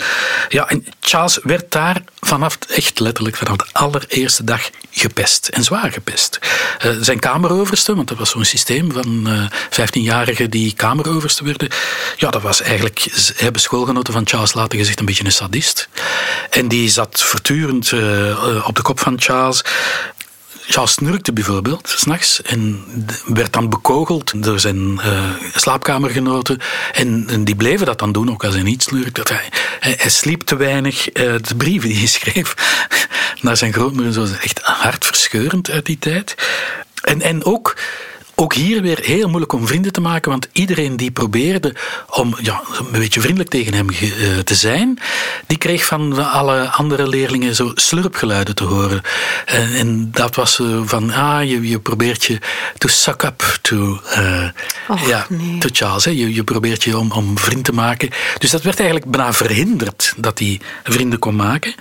[0.48, 5.48] Ja, en Charles werd daar vanaf, echt letterlijk, vanaf de allereerste dag gepest.
[5.48, 6.38] En zwaar gepest.
[6.78, 11.68] Eh, zijn kameroverste, want dat was zo'n systeem van eh 15-jarigen die kameroverste werden.
[12.16, 15.88] Ja, dat was eigenlijk, hebben schoolgenoten van Charles later gezegd, een beetje een sadist.
[16.50, 19.64] En die zat voortdurend eh, eh, op de kop van Charles.
[20.66, 22.84] Charles snurkte bijvoorbeeld, s'nachts, en
[23.26, 26.58] werd dan bekogeld door zijn eh, slaapkamergenoten.
[26.92, 29.22] En, en die bleven dat dan doen, ook als hij niet snurkte.
[29.80, 31.04] Hij, hij, sliep te weinig.
[31.12, 32.54] De brieven die hij schreef
[33.40, 36.34] naar zijn grootmoeder, zo, echt hartverscheurend uit die tijd.
[37.02, 37.76] En, en ook...
[38.40, 41.74] Ook hier weer heel moeilijk om vrienden te maken, want iedereen die probeerde
[42.10, 44.98] om ja, een beetje vriendelijk tegen hem eh, te zijn,
[45.46, 49.02] die kreeg van alle andere leerlingen zo slurpgeluiden te horen.
[49.44, 52.38] En, en dat was eh, van, ah, je, je probeert je
[52.78, 54.48] to suck up to, eh,
[54.88, 55.58] Och, ja, nee.
[55.58, 56.04] to Charles.
[56.04, 56.10] Hè.
[56.10, 58.10] Je, je probeert je om, om vriend te maken.
[58.38, 61.74] Dus dat werd eigenlijk bijna verhinderd dat hij vrienden kon maken.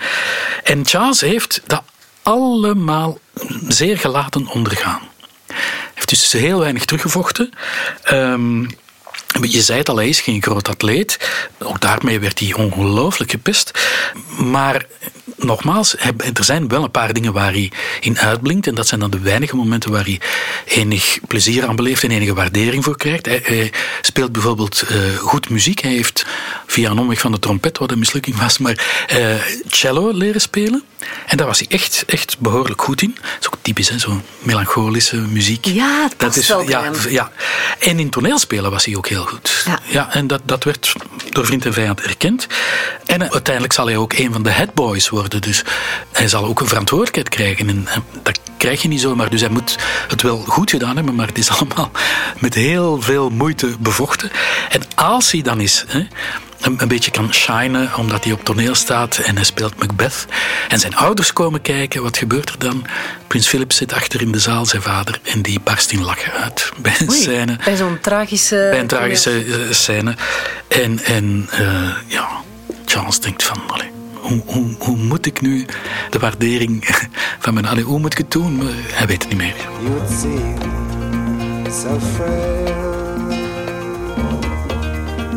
[0.63, 1.83] En Charles heeft dat
[2.23, 3.19] allemaal
[3.67, 5.01] zeer gelaten ondergaan.
[5.97, 7.49] Heeft dus heel weinig teruggevochten.
[8.03, 8.65] Ehm,
[9.41, 11.29] je zei het al, hij is geen groot atleet.
[11.59, 13.71] Ook daarmee werd hij ongelooflijk gepest.
[14.37, 14.85] Maar
[15.37, 15.95] nogmaals,
[16.33, 18.67] er zijn wel een paar dingen waar hij in uitblinkt.
[18.67, 20.21] En dat zijn dan de weinige momenten waar hij
[20.65, 23.25] enig plezier aan beleeft en enige waardering voor krijgt.
[23.25, 25.79] Hij, hij speelt bijvoorbeeld eh, goed muziek.
[25.79, 26.25] Hij heeft
[26.65, 29.35] via een omweg van de trompet, wat een mislukking was, maar eh,
[29.67, 30.83] cello leren spelen.
[31.25, 33.17] En daar was hij echt, echt behoorlijk goed in.
[33.21, 35.65] Dat is ook typisch, zo'n melancholische muziek.
[35.65, 37.31] Ja, het past wel ja, ja.
[37.79, 39.65] En in toneelspelen was hij ook heel goed.
[39.89, 40.13] Ja.
[40.13, 40.93] en dat, dat werd
[41.29, 42.47] door vriend en vijand erkend.
[43.05, 45.41] En eh, uiteindelijk zal hij ook een van de headboys worden.
[45.41, 45.63] Dus
[46.11, 47.69] hij zal ook een verantwoordelijkheid krijgen.
[47.69, 49.29] En eh, dat krijg je niet zomaar.
[49.29, 49.75] Dus hij moet
[50.07, 51.91] het wel goed gedaan hebben, maar het is allemaal
[52.39, 54.31] met heel veel moeite bevochten.
[54.69, 55.85] En als hij dan is...
[55.87, 56.07] Hè,
[56.61, 60.25] een, een beetje kan shinen omdat hij op toneel staat en hij speelt Macbeth.
[60.67, 62.85] En zijn ouders komen kijken, wat gebeurt er dan?
[63.27, 66.71] Prins Philip zit achter in de zaal, zijn vader, en die barst in lachen uit
[66.81, 67.57] bij een Oei, scène.
[67.63, 68.67] bij zo'n tragische...
[68.69, 70.15] Bij een tragische eh, scène.
[70.67, 72.27] En, en eh, ja,
[72.85, 75.65] Charles denkt van, allee, hoe, hoe, hoe moet ik nu
[76.09, 76.87] de waardering
[77.39, 77.65] van mijn...
[77.67, 78.61] Allee, hoe moet ik het doen?
[78.91, 79.55] Hij weet het niet meer.
[79.81, 80.55] you would seem
[81.71, 83.29] so frail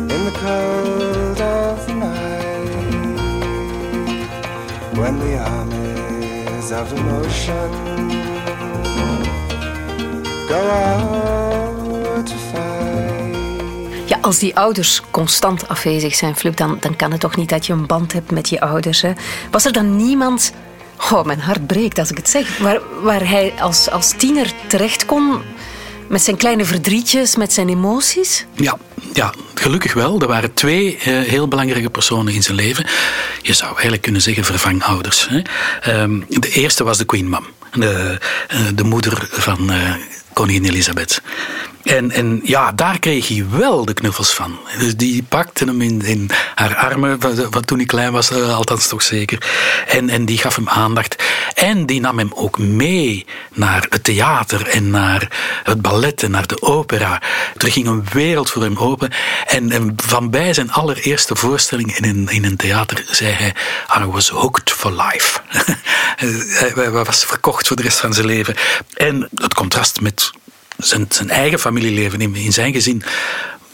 [0.09, 0.90] in the cold
[5.01, 7.69] when the armies of emotion
[10.47, 14.09] go out to fight.
[14.09, 17.65] Ja, als die ouders constant afwezig zijn, Flip, dan, dan kan het toch niet dat
[17.65, 19.01] je een band hebt met je ouders.
[19.01, 19.11] Hè?
[19.51, 20.53] Was er dan niemand...
[21.11, 22.57] Oh, mijn hart breekt als ik het zeg.
[22.57, 25.41] Waar, waar hij als, als tiener terecht kon
[26.07, 28.45] met zijn kleine verdrietjes, met zijn emoties?
[28.55, 28.77] Ja,
[29.13, 30.21] ja, gelukkig wel.
[30.21, 32.85] Er waren twee eh, heel belangrijke personen in zijn leven.
[33.41, 35.27] Je zou eigenlijk kunnen zeggen vervangouders.
[35.81, 39.93] Ehm, de eerste was de Queen Mum, de, eh, de moeder van eh,
[40.33, 41.21] koningin Elisabeth.
[41.83, 44.59] En, en ja, daar kreeg hij wel de knuffels van.
[44.79, 48.87] Dus die pakte hem in, in haar armen, wat toen hij klein was, eh, althans
[48.87, 49.49] toch zeker.
[49.87, 51.23] En, en die gaf hem aandacht.
[51.53, 55.27] En die nam hem ook mee naar het theater en naar
[55.63, 57.21] het ballet en naar de opera.
[57.57, 59.09] Er ging een wereld voor hem open.
[59.47, 63.53] En, en van bij zijn allereerste voorstelling in een, in een theater zei hij:
[64.01, 65.39] I was hooked for life.
[66.75, 68.55] Hij was verkocht voor de rest van zijn leven.
[68.93, 70.31] En het contrast met
[70.83, 73.03] zijn, zijn eigen familieleven in, in zijn gezin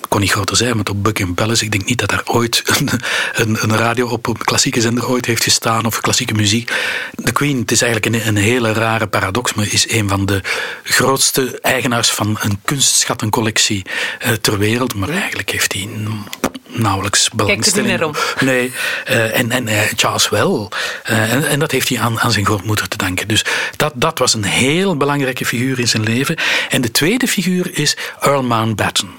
[0.07, 2.89] kon niet groter zijn, want op Buckingham Palace, ik denk niet dat daar ooit een,
[3.33, 6.71] een, een radio op een klassieke zender ooit heeft gestaan of klassieke muziek.
[7.15, 10.41] De Queen, het is eigenlijk een, een hele rare paradox, maar is een van de
[10.83, 13.85] grootste eigenaars van een kunstschattencollectie
[14.25, 14.95] uh, ter wereld.
[14.95, 15.89] Maar eigenlijk heeft hij
[16.67, 17.99] nauwelijks belangstelling.
[17.99, 18.71] Kijk er Nee,
[19.09, 20.71] uh, en, en uh, Charles wel.
[21.09, 23.27] Uh, en, en, dat heeft hij aan, aan zijn grootmoeder te danken.
[23.27, 26.35] Dus dat, dat was een heel belangrijke figuur in zijn leven.
[26.69, 29.09] En de tweede figuur is Earl Mountbatten.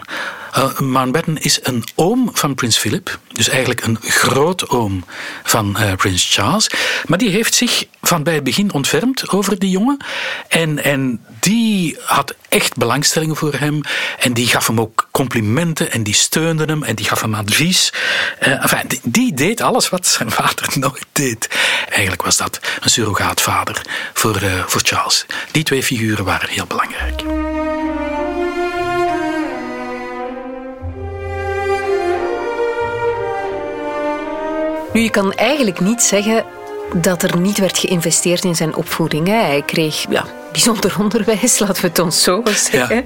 [0.57, 5.05] Uh, Mountbatten is een oom van prins Philip, dus eigenlijk een grootoom
[5.43, 6.71] van uh, prins Charles.
[7.07, 9.97] Maar die heeft zich van bij het begin ontfermd over die jongen.
[10.49, 13.81] En, en die had echt belangstelling voor hem.
[14.19, 17.93] En die gaf hem ook complimenten en die steunde hem en die gaf hem advies.
[18.43, 21.49] Uh, enfin, die, die, deed alles wat zijn vader nooit deed.
[21.89, 23.83] Eigenlijk was dat een surrogaatvader
[24.13, 25.27] voor, voor Charles.
[25.51, 27.23] Die twee figuren waren heel belangrijk.
[34.99, 36.45] Nu, je kan eigenlijk niet zeggen
[36.95, 39.27] dat er niet werd geïnvesteerd in zijn opvoeding.
[39.27, 42.97] Hij kreeg ja, bijzonder onderwijs, laten we het ons zo zeggen.
[42.97, 43.03] Ja.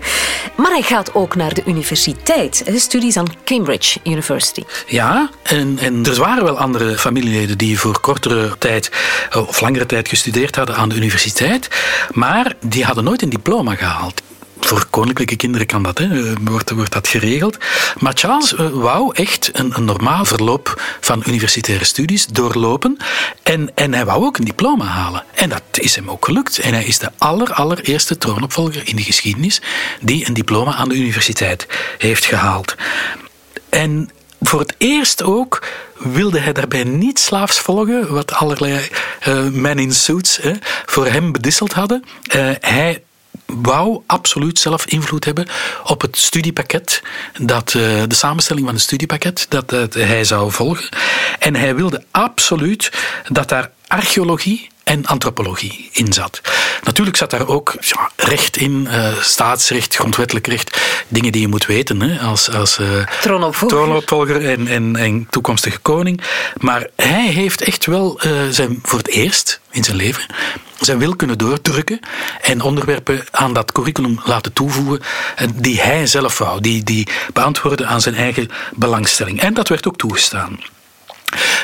[0.57, 2.64] Maar hij gaat ook naar de universiteit.
[2.74, 4.62] Studies aan Cambridge University.
[4.87, 8.90] Ja, en, en er waren wel andere familieleden die voor kortere tijd
[9.37, 11.68] of langere tijd gestudeerd hadden aan de universiteit.
[12.12, 14.22] Maar die hadden nooit een diploma gehaald
[14.66, 17.59] voor koninklijke kinderen kan dat, hè, wordt, wordt dat geregeld.
[17.98, 22.96] Maar Charles uh, wou echt een, een, normaal verloop van universitaire studies doorlopen.
[23.42, 25.25] En, en hij wou ook een diploma halen.
[25.35, 26.59] En dat is hem ook gelukt.
[26.59, 29.61] En hij is de aller, allereerste troonopvolger in de geschiedenis
[30.01, 31.66] die een diploma aan de universiteit
[31.98, 32.75] heeft gehaald.
[33.68, 35.66] En voor het eerst ook
[35.98, 38.88] wilde hij daarbij niet slaafs volgen, wat allerlei
[39.29, 40.40] uh, men in suits
[40.87, 42.05] voor hem bedisseld hadden.
[42.61, 43.03] Hij
[43.62, 45.48] wou absoluut zelf invloed hebben
[45.84, 47.02] op het studiepakket,
[47.40, 50.88] dat, uh, de samenstelling van het studiepakket dat hij zou volgen.
[51.38, 52.92] En hij wilde absoluut
[53.28, 56.40] dat daar archeologie en antropologie in zat.
[56.82, 61.66] Natuurlijk zat daar ook ja, recht in, uh, staatsrecht, grondwettelijk recht, dingen die je moet
[61.66, 66.20] weten hè, als, als uh, troonopvolger, troonopvolger en, en, en, toekomstige koning.
[66.56, 70.26] Maar hij heeft echt wel uh, zijn, voor het eerst in zijn leven
[70.84, 72.00] zijn wil kunnen doordrukken
[72.40, 75.00] en onderwerpen aan dat curriculum laten toevoegen
[75.54, 79.40] die hij zelf wou, die, die beantwoorden aan zijn eigen belangstelling.
[79.40, 80.60] En dat werd ook toegestaan.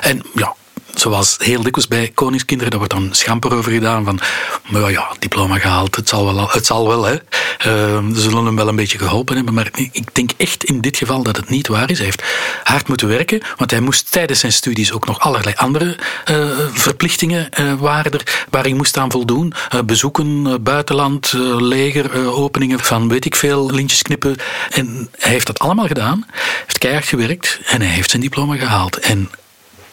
[0.01, 0.55] En ja,
[1.01, 4.21] zoals heel dikwijls bij koningskinderen, daar wordt dan schamper over gedaan van,
[4.69, 7.15] maar ja, diploma gehaald, het zal wel, het zal wel hè.
[7.15, 10.97] Uh, ze zullen hem wel een beetje geholpen hebben, maar ik denk echt in dit
[10.97, 11.97] geval dat het niet waar is.
[11.97, 12.23] Hij heeft
[12.63, 15.97] hard moeten werken, want hij moest tijdens zijn studies ook nog allerlei andere
[16.31, 19.53] uh, verplichtingen uh, er, waar hij moest aan voldoen.
[19.85, 24.37] bezoeken, buitenland, leger, openingen van weet ik veel, lintjes knippen.
[24.71, 26.27] En hij heeft dat allemaal gedaan,
[26.61, 28.99] heeft keihard gewerkt en hij heeft zijn diploma gehaald.
[28.99, 29.31] En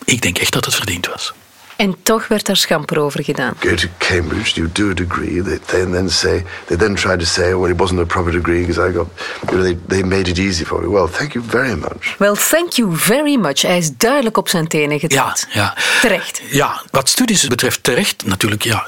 [0.06, 1.34] ik denk echt dat het verdiend was.
[1.76, 3.54] En toch werd daar schamper over gedaan.
[3.60, 5.42] Go to Cambridge, you do a degree.
[5.42, 8.66] They, they then say, they then try to say, well, it wasn't a proper degree
[8.66, 9.08] because I got,
[9.42, 10.88] you know, they, they made it easy for me.
[10.88, 12.16] Well, thank you very much.
[12.18, 13.62] Well, thank you very much.
[13.62, 15.48] Hij is duidelijk op zijn tenen getrapt.
[15.52, 15.76] Ja, ja.
[16.02, 16.42] Terecht.
[16.50, 18.88] Ja, wat studies betreft terecht natuurlijk, ja.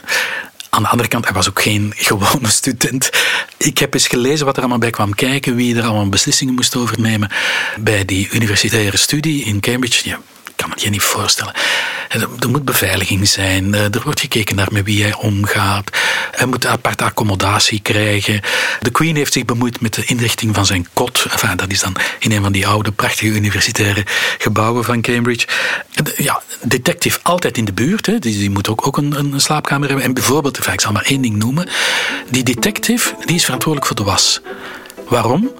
[0.70, 3.10] Aan de andere kant, hij was ook geen gewone student.
[3.58, 6.76] Ik heb eens gelezen wat er allemaal bij kwam kijken, wie er allemaal beslissingen moest
[6.76, 7.32] overnemen
[7.80, 10.10] bij die universitaire studie in Cambridge.
[10.10, 10.20] Ja,
[10.58, 11.54] kan het je niet voorstellen.
[12.39, 15.89] Er moet beveiliging zijn, er wordt gekeken naar met wie hij omgaat,
[16.32, 18.41] hij moet aparte accommodatie krijgen.
[18.80, 21.26] De Queen heeft zich bemoeid met de inrichting van zijn kot.
[21.56, 24.04] Dat is dan in een van die oude, prachtige universitaire
[24.38, 25.48] gebouwen van Cambridge.
[26.17, 28.20] Ja, detective altijd in de buurt, hè.
[28.20, 30.06] Die, die moet ook, ook een, een slaapkamer hebben.
[30.06, 31.70] En bijvoorbeeld, ik zal maar één ding noemen,
[32.30, 34.41] die detective die is verantwoordelijk voor de was.
[35.08, 35.52] Waarom?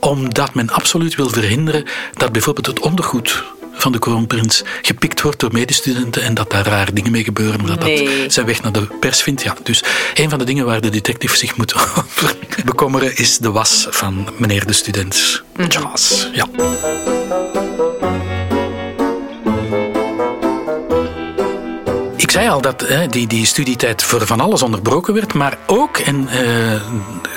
[0.00, 5.52] Omdat men absoluut wil verhinderen dat bijvoorbeeld het ondergoed van de kroonprins gepikt wordt door
[5.52, 8.22] medestudenten en dat daar rare dingen mee gebeuren, omdat nee.
[8.22, 9.42] dat zijn weg naar de pers vindt.
[9.42, 13.50] Ja, dus een van de dingen waar de detective zich moet over bekommeren is de
[13.50, 16.28] was van meneer de student Charles.
[16.32, 16.46] Ja.
[22.32, 26.28] Zei al dat hè, die, die studietijd voor van alles onderbroken werd, maar ook, en
[26.32, 26.82] uh,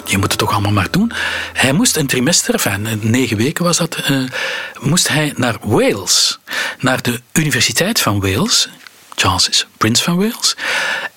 [0.05, 1.12] je moet het toch allemaal maar doen,
[1.53, 4.29] hij moest een trimester, enfin, negen weken was dat, uh,
[4.79, 6.39] moest hij naar Wales,
[6.79, 8.69] naar de Universiteit van Wales.
[9.15, 10.55] Charles is prins van Wales.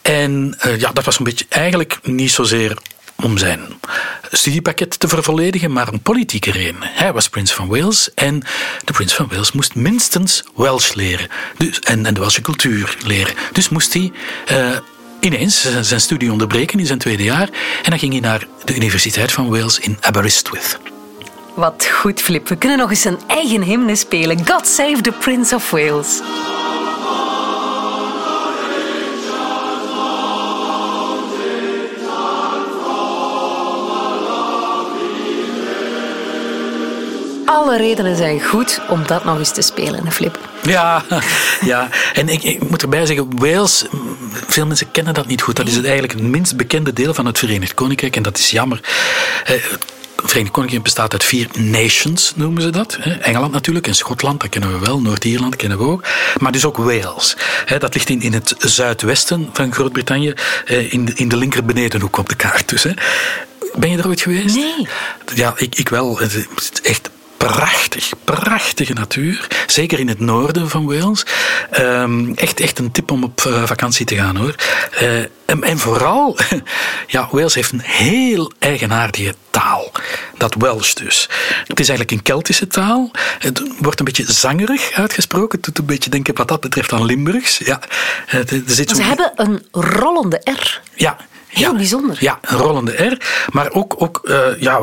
[0.03, 2.79] En uh, ja, dat was een beetje eigenlijk niet zozeer
[3.23, 3.61] om zijn
[4.31, 6.77] studiepakket te vervolledigen, maar een politieke reden.
[6.81, 8.43] Hij was prins van Wales en
[8.85, 13.35] de prins van Wales moest minstens Welsh leren dus, en, en de Welsche cultuur leren.
[13.53, 14.13] Dus moest hij
[14.53, 14.77] uh,
[15.21, 17.49] ineens zijn studie onderbreken in zijn tweede jaar.
[17.83, 20.79] En dan ging hij naar de Universiteit van Wales in Aberystwyth.
[21.55, 22.49] Wat goed, Flip.
[22.49, 24.47] We kunnen nog eens een eigen hymne spelen.
[24.47, 26.21] God save the Prince of Wales.
[37.69, 40.39] Alle redenen zijn goed om dat nog eens te spelen, Flip.
[40.63, 41.05] Ja,
[41.61, 41.89] ja.
[42.13, 43.85] en ik, ik moet erbij zeggen, Wales,
[44.47, 45.57] veel mensen kennen dat niet goed.
[45.57, 48.51] Dat is het eigenlijk het minst bekende deel van het Verenigd Koninkrijk en dat is
[48.51, 48.81] jammer.
[49.45, 52.99] Eh, het Verenigd Koninkrijk bestaat uit vier nations, noemen ze dat.
[53.21, 55.01] Engeland natuurlijk en Schotland, dat kennen we wel.
[55.01, 56.05] Noord-Ierland kennen we ook.
[56.39, 57.37] Maar dus ook Wales.
[57.79, 60.35] Dat ligt in, in het zuidwesten van Groot-Brittannië,
[60.67, 62.69] eh, in de, in de linker benedenhoek op de kaart.
[62.69, 62.87] Dus.
[63.75, 64.55] Ben je er ooit geweest?
[64.55, 64.89] Nee.
[65.35, 66.19] Ja, ik, ik wel.
[66.19, 66.47] Het is
[66.83, 69.47] echt prachtig, prachtige natuur.
[69.67, 71.27] Zeker in het noorden van Wales.
[71.71, 74.55] Ehm, echt, echt een tip om op eh, vakantie te gaan hoor.
[74.91, 76.37] Eh, en, en, vooral,
[77.07, 79.93] ja, Wales heeft een heel eigenaardige taal.
[80.37, 81.29] Dat Welsh dus.
[81.67, 83.11] Het is eigenlijk een Keltische taal.
[83.39, 85.59] Het wordt een beetje zangerig uitgesproken.
[85.59, 87.59] Het doet een beetje denken wat dat betreft aan Limburgs.
[87.59, 87.81] Ja,
[88.27, 90.81] er zit Ze hebben een rollende R.
[90.95, 91.17] Ja.
[91.49, 92.17] Heel bijzonder.
[92.21, 93.47] Ja, een rollende R.
[93.51, 94.81] Maar ook, ook uh, ja,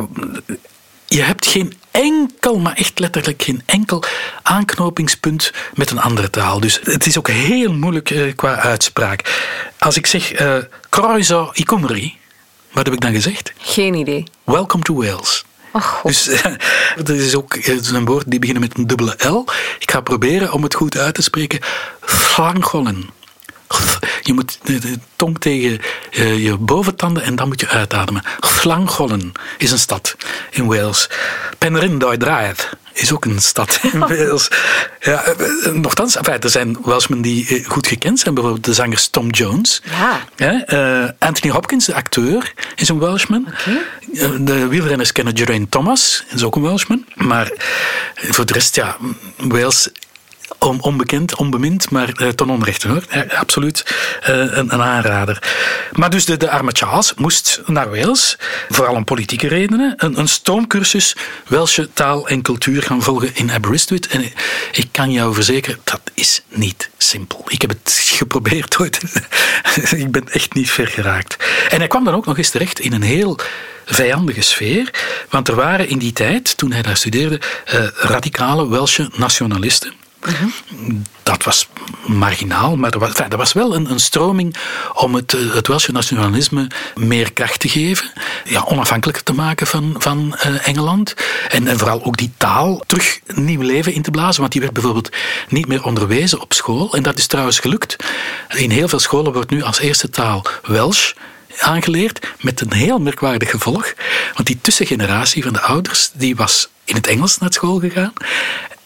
[1.05, 4.03] je hebt geen enkel, maar echt letterlijk geen enkel
[4.41, 6.59] aanknopingspunt met een andere taal.
[6.59, 9.41] Dus het is ook heel moeilijk uh, qua uitspraak.
[9.77, 10.57] Als ik zeg uh,
[10.89, 12.17] Croiso Icumri,
[12.71, 13.53] wat heb ik dan gezegd?
[13.57, 14.23] Geen idee.
[14.43, 15.45] Welcome to Wales.
[15.71, 16.29] Oh, dus
[16.95, 19.45] dat is ook een woord die beginnen met een dubbele L.
[19.79, 21.59] Ik ga proberen om het goed uit te spreken.
[22.01, 23.09] Flangollen.
[24.21, 28.23] Je moet de, tong tegen uh, je boventanden en dan moet je uitademen.
[28.63, 30.15] Llangollen is een stad
[30.51, 31.09] in Wales.
[31.57, 34.47] Penrhyn Draait is ook een stad in Wales.
[34.99, 38.33] Ja, eh, nochtans, enfin, er zijn Welshmen die eh, goed gekend zijn.
[38.33, 39.81] Bijvoorbeeld de zanger Tom Jones.
[40.35, 40.63] Ja.
[40.67, 43.47] Uh, Anthony Hopkins, de acteur, is een Welshman.
[43.47, 44.43] Okay.
[44.43, 47.05] De wielrenners kennen Geraint Thomas, is ook een Welshman.
[47.15, 47.51] Maar
[48.15, 48.97] voor de rest, ja,
[49.37, 49.89] Wales
[50.59, 53.03] onbekend, onbemind, maar uh, ten onrechte hoor.
[53.35, 53.95] absoluut
[54.29, 55.43] uh, een, aanrader.
[55.91, 58.37] Maar dus de, de arme Charles moest naar Wales,
[58.69, 61.15] vooral om politieke redenen, een, een stoomcursus
[61.47, 64.07] Welsche taal en cultuur gaan volgen in Aberystwyth.
[64.07, 64.21] En
[64.71, 67.43] ik kan jou verzekeren, dat is niet simpel.
[67.47, 69.01] Ik heb het geprobeerd ooit.
[70.03, 71.35] ik ben echt niet ver geraakt.
[71.69, 73.39] En hij kwam dan ook nog eens terecht in een heel
[73.85, 74.93] vijandige sfeer.
[75.29, 77.41] Want er waren in die tijd, toen hij daar studeerde,
[77.73, 80.04] uh, radicale Welsche nationalisten.
[81.23, 81.67] Dat was
[82.05, 84.55] marginaal, maar er was, was wel een, een, stroming
[84.93, 88.11] om het, eh, het Welsche nationalisme meer kracht te geven.
[88.45, 91.13] Ja, onafhankelijker te maken van, van uh, Engeland.
[91.49, 94.39] En, en vooral ook die taal terug nieuw leven in te blazen.
[94.39, 95.09] Want die werd bijvoorbeeld
[95.49, 96.93] niet meer onderwezen op school.
[96.93, 97.95] En dat is trouwens gelukt.
[98.49, 101.11] In heel veel scholen wordt nu als eerste taal Welsh
[101.59, 103.93] aangeleerd met een heel merkwaardig gevolg.
[104.33, 108.13] Want die tussengeneratie van de ouders die was in het Engels naar school gegaan.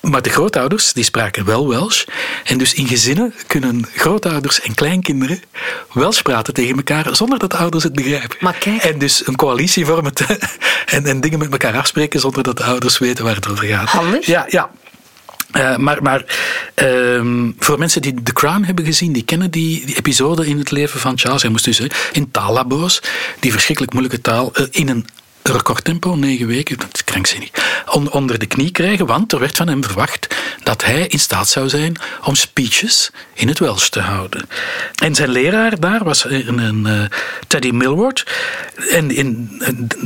[0.02, 2.04] Maar de grootouders die spraken wel Welsh.
[2.44, 5.42] En dus in gezinnen kunnen grootouders en kleinkinderen
[5.94, 8.38] Welsh praten tegen elkaar zonder dat de ouders het begrijpen.
[8.40, 8.84] Maar kijk.
[8.84, 10.14] En dus een coalitie vormen
[10.86, 13.90] en, en dingen met elkaar afspreken zonder dat de ouders weten waar het over gaat.
[13.90, 14.26] Handig.
[14.26, 14.70] Ja, ja.
[15.58, 16.26] Uh, maar maar
[16.84, 20.72] uh, voor mensen die The Crown hebben gezien, die kennen die, die episode in het
[20.72, 21.42] leven van Charles.
[21.42, 21.82] Hij moest dus
[22.12, 23.02] in tallaboos,
[23.40, 25.06] die verschrikkelijk moeilijke taal, uh, in een
[25.52, 27.50] recordtempo, negen weken, dat is krankzinnig,
[28.10, 30.28] onder de knie krijgen, want er werd van hem verwacht
[30.64, 34.50] dat hij in staat zou zijn om speeches in het Welsh te houden.
[35.04, 37.02] En zijn leraar daar was een, een uh,
[37.48, 38.26] Teddy Millward.
[38.90, 39.62] En in,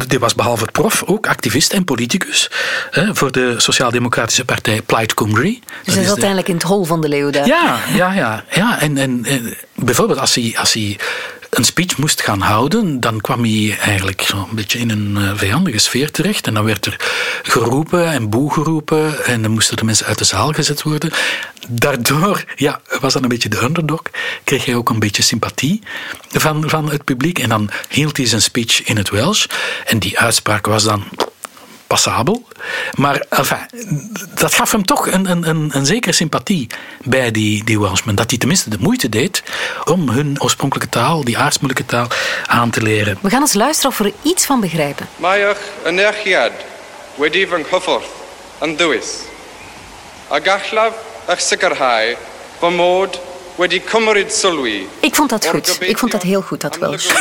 [0.08, 2.49] die was behalve prof ook activist en politicus
[2.91, 5.60] hè, voor de Sociaal-Democratische Partij Plaid Cymru.
[5.84, 7.47] Dus hij zat uiteindelijk in het hol van de leeuw daar.
[7.47, 8.43] Ja, ja, ja.
[8.49, 8.82] ja.
[8.82, 10.97] En, en, en bijvoorbeeld als hij, als hij
[11.54, 15.78] een speech moest gaan houden, dan kwam hij eigenlijk zo'n beetje in een uh, vijandige
[15.78, 16.48] sfeer terecht.
[16.48, 16.96] En dan werd er
[17.44, 21.12] geroepen en boe geroepen en dan moesten de mensen uit de zaal gezet worden.
[21.70, 24.02] Daardoor ja, was dan een beetje de underdog,
[24.44, 25.82] kreeg hij ook een beetje sympathie
[26.30, 27.39] van, van het publiek.
[27.39, 29.46] En dan hield hij zijn speech in het Welsh.
[29.86, 31.04] En die uitspraak was dan
[31.93, 32.43] passabel.
[32.93, 33.65] Maar enfin,
[34.34, 36.67] dat gaf hem toch een, een, een, een zekere sympathie
[37.03, 38.15] bij die, die Welshmen.
[38.15, 39.43] Dat hij tenminste de moeite deed
[39.86, 42.08] om hun oorspronkelijke taal, die aardsmoeilijke taal,
[42.45, 43.17] aan te leren.
[43.21, 45.08] We gaan eens luisteren of we er iets van begrijpen.
[45.17, 46.51] Maiach yn erchiad
[47.15, 48.08] wedi fy nghyffordd
[48.65, 49.12] yn ddwys.
[50.31, 50.94] A gallaf
[54.99, 55.77] Ik vond dat goed.
[55.79, 57.12] Ik vond dat heel goed, dat Welsh.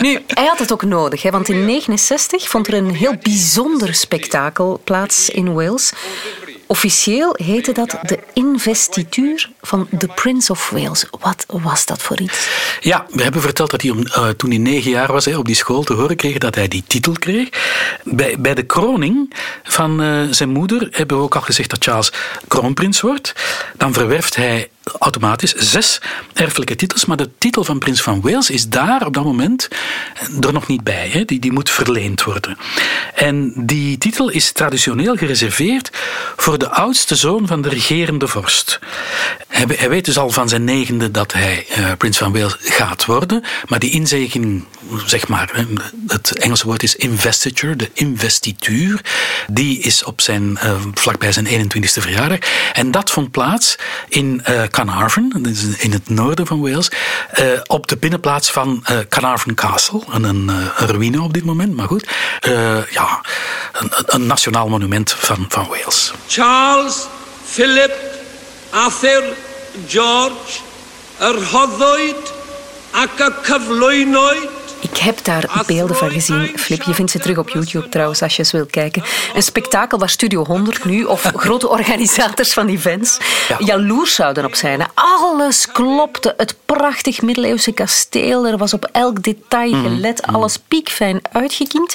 [0.00, 3.94] nu, hij had het ook nodig, hè, want in 1969 vond er een heel bijzonder
[3.94, 5.92] spektakel plaats in Wales.
[6.68, 11.04] Officieel heette dat de investituur van de Prince of Wales.
[11.20, 12.48] Wat was dat voor iets?
[12.80, 15.46] Ja, we hebben verteld dat hij om, uh, toen hij negen jaar was hè, op
[15.46, 17.48] die school te horen kreeg dat hij die titel kreeg.
[18.04, 22.12] Bij, bij de kroning van uh, zijn moeder hebben we ook al gezegd dat Charles
[22.48, 23.32] kroonprins wordt.
[23.76, 24.68] Dan verwerft hij
[24.98, 26.00] automatisch zes
[26.34, 29.68] erfelijke titels, maar de titel van prins van Wales is daar op dat moment
[30.40, 31.08] er nog niet bij.
[31.08, 31.24] Hè?
[31.24, 32.56] Die, die moet verleend worden.
[33.14, 35.90] En die titel is traditioneel gereserveerd
[36.36, 38.78] voor de oudste zoon van de regerende vorst.
[39.48, 43.04] Hij, hij weet dus al van zijn negende dat hij uh, prins van Wales gaat
[43.04, 44.64] worden, maar die inzegening,
[45.06, 45.66] zeg maar,
[46.06, 49.00] het Engelse woord is investiture, de investituur,
[49.50, 52.38] die is op zijn, uh, vlakbij zijn 21ste verjaardag.
[52.72, 53.76] En dat vond plaats
[54.08, 55.32] in uh, Carnarvon,
[55.78, 56.90] in het noorden van Wales,
[57.40, 60.00] uh, op de binnenplaats van uh, Carnarvon Castle.
[60.10, 62.08] Een, een, ruïne op dit moment, maar goed.
[62.90, 63.20] Ja,
[63.72, 66.12] een, een, nationaal monument van, van Wales.
[66.28, 67.06] Charles,
[67.44, 67.92] Philip,
[68.70, 69.22] Arthur,
[69.86, 70.60] George,
[71.50, 72.32] hoddwyd
[72.90, 76.82] ac y cyflwynwyd Ik heb daar beelden van gezien, Flip.
[76.82, 79.02] Je vindt ze terug op YouTube trouwens, als je eens wil kijken.
[79.34, 83.18] Een spektakel waar Studio 100 nu, of grote organisators van events,
[83.48, 83.56] ja.
[83.58, 84.86] jaloers zouden op zijn.
[84.94, 86.34] Alles klopte.
[86.36, 88.46] Het prachtig middeleeuwse kasteel.
[88.46, 90.22] Er was op elk detail gelet.
[90.26, 91.94] Alles piekfijn uitgekiend.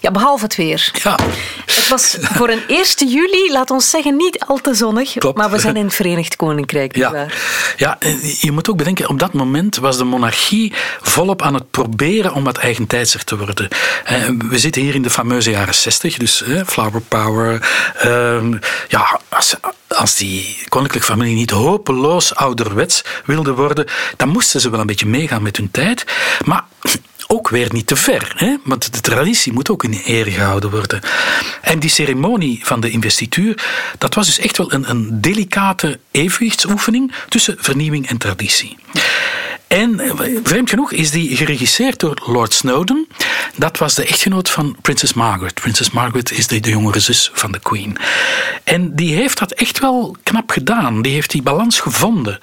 [0.00, 0.90] Ja, behalve het weer.
[1.02, 1.18] Ja.
[1.66, 5.12] Het was voor een 1 juli, laat ons zeggen, niet al te zonnig.
[5.12, 5.36] Klopt.
[5.36, 6.96] Maar we zijn in het Verenigd Koninkrijk.
[6.96, 7.12] Ja.
[7.12, 7.34] Waar.
[7.76, 7.98] ja,
[8.40, 12.44] je moet ook bedenken, op dat moment was de monarchie volop aan het proberen om
[12.44, 13.68] wat eigentijdser te worden.
[14.48, 17.68] We zitten hier in de fameuze jaren 60, dus flower power.
[18.88, 19.54] Ja, als,
[19.88, 25.06] als die koninklijke familie niet hopeloos ouderwets wilde worden, dan moesten ze wel een beetje
[25.06, 26.04] meegaan met hun tijd.
[26.44, 26.64] Maar
[27.32, 28.56] ook weer niet te ver, hè?
[28.64, 31.00] want de traditie moet ook in ere gehouden worden.
[31.62, 33.64] En die ceremonie van de investituur,
[33.98, 38.76] dat was dus echt wel een, een delicate evenwichtsoefening tussen vernieuwing en traditie.
[39.70, 40.00] En
[40.42, 43.06] vreemd genoeg is die geregisseerd door Lord Snowden.
[43.56, 45.54] Dat was de echtgenoot van Prinses Margaret.
[45.54, 47.96] Prinses Margaret is de, jongere zus van de Queen.
[48.64, 51.02] En die heeft dat echt wel knap gedaan.
[51.02, 52.38] Die heeft die balans gevonden.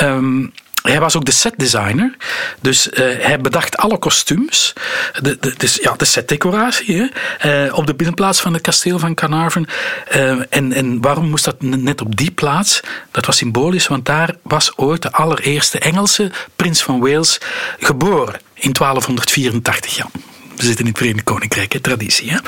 [0.00, 0.52] Um,
[0.86, 2.16] hij was ook de setdesigner.
[2.60, 4.72] Dus uh, hij bedacht alle kostuums.
[5.20, 7.12] De, de, dus, ja, de setdecoratie.
[7.44, 9.68] Uh, op de binnenplaats van het kasteel van Carnarvon.
[10.14, 12.80] Uh, en, en waarom moest dat net op die plaats?
[13.10, 17.38] Dat was symbolisch, want daar was ooit de allereerste Engelse prins van Wales
[17.78, 18.40] geboren.
[18.54, 20.08] In 1284, ja.
[20.56, 22.30] We zitten in het Verenigd Koninkrijk, hè, traditie.
[22.30, 22.38] Hè?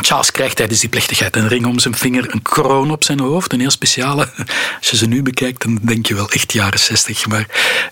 [0.00, 3.52] Charles krijgt tijdens die plechtigheid een ring om zijn vinger, een kroon op zijn hoofd,
[3.52, 4.28] een heel speciale.
[4.78, 7.46] Als je ze nu bekijkt, dan denk je wel echt jaren zestig, maar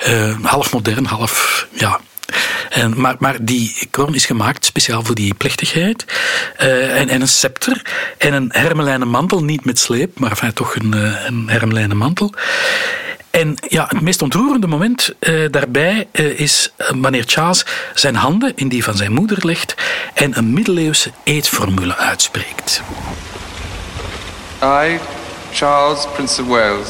[0.08, 2.00] uh, half modern, half ja.
[2.70, 6.04] En, maar, maar die kroon is gemaakt speciaal voor die plechtigheid.
[6.62, 7.82] Uh, en, en een scepter
[8.18, 12.34] en een hermelijnen mantel, niet met sleep, maar enfin, toch een, uh, een hermelijnen mantel.
[13.36, 18.68] En ja, het meest ontroerende moment uh, daarbij uh, is wanneer Charles zijn handen in
[18.68, 19.74] die van zijn moeder legt
[20.14, 22.82] en een middeleeuwse eetformule uitspreekt.
[24.62, 24.98] I,
[25.52, 26.88] Charles, Prince of Wales,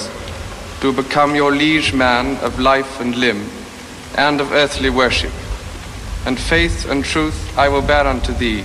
[0.79, 3.39] do become your liege man of life and limb,
[4.15, 5.33] and of earthly worship.
[6.25, 8.65] And faith and truth I will bear unto thee,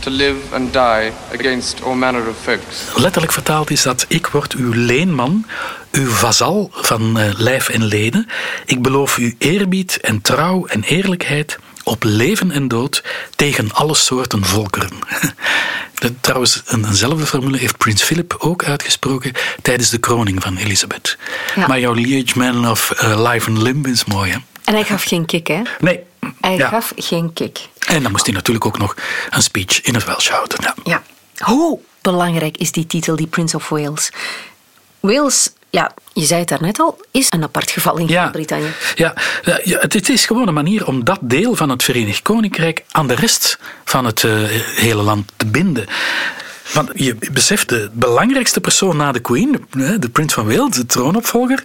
[0.00, 2.84] to live and die against all manner of folks.
[2.96, 5.46] Letterlijk vertaald is dat ik word uw leenman,
[5.92, 8.28] uw vazal van uh, lijf en leden.
[8.64, 13.04] Ik beloof u eerbied en trouw en eerlijkheid op leven en dood
[13.36, 14.90] tegen alle soorten volkeren.
[16.00, 19.32] De, trouwens, een, eenzelfde formule heeft prins Philip ook uitgesproken
[19.62, 21.18] tijdens de kroning van Elisabeth.
[21.54, 21.66] Ja.
[21.66, 24.38] Maar jouw liege man of uh, life and limb is mooi, hè?
[24.64, 25.62] En hij gaf geen kick, hè?
[25.80, 26.00] Nee.
[26.40, 26.68] Hij ja.
[26.68, 27.68] gaf geen kick.
[27.78, 28.96] En dan moest hij natuurlijk ook nog
[29.30, 30.58] een speech in het Welsh houden.
[30.62, 30.74] Ja.
[30.84, 31.02] ja.
[31.44, 34.10] Hoe belangrijk is die titel, die Prince of Wales?
[35.00, 38.72] Wales ja, je zei het daarnet al, is een apart geval in ja, Groot-Brittannië.
[38.94, 39.14] Ja,
[39.64, 43.14] ja, het, is gewoon een manier om dat deel van het Verenigd Koninkrijk aan de
[43.14, 44.32] rest van het uh,
[44.74, 45.86] hele land te binden.
[46.72, 49.66] Want je beseft, de belangrijkste persoon na de Queen,
[49.98, 51.62] de Prins van Wales, de troonopvolger,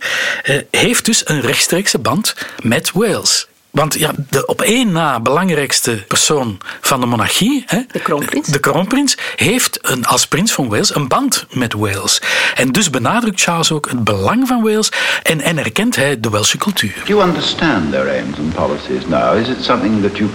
[0.72, 3.48] heeft dus een rechtstreekse band met Wales.
[3.76, 8.60] Want ja, de op één na belangrijkste persoon van de monarchie, hè, de kroonprins, de
[8.60, 12.22] kroonprins heeft een, als prins van Wales een band met Wales.
[12.56, 14.92] En dus benadrukt Charles ook het belang van Wales
[15.24, 16.94] en, en erkent hij de Welse cultuur.
[17.06, 19.38] Do you understand their aims and policies now?
[19.40, 20.30] Is it something that you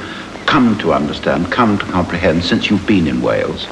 [0.44, 3.68] come to understand, come to comprehend since you've been in Wales?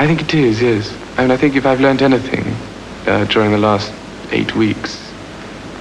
[0.00, 0.86] I think it is, yes.
[1.18, 2.44] I mean, I think if I've learned anything
[3.06, 3.92] uh, during the last
[4.30, 4.98] eight weeks,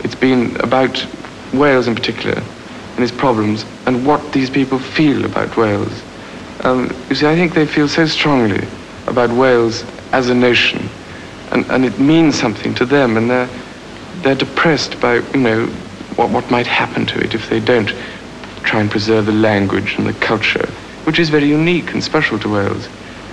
[0.04, 1.08] it's been about
[1.54, 2.42] Wales in particular
[3.02, 6.04] and its problems and what these people feel about Wales.
[6.64, 8.68] Um, you see, I think they feel so strongly
[9.08, 10.88] about Wales as a notion,
[11.52, 13.50] and, and it means something to them, and they're,
[14.22, 15.66] they're depressed by, you know,
[16.16, 17.92] what, what might happen to it if they don't
[18.62, 20.70] try and preserve the language and the culture,
[21.06, 22.88] which is very unique and special to Wales.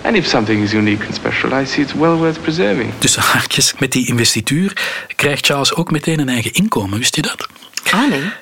[0.05, 2.93] And if something is unique and special, I see it's well worth preserving.
[2.99, 4.73] Tussen haakjes, met die investituur
[5.17, 7.49] krijgt Charles ook meteen een eigen inkomen, wist je dat?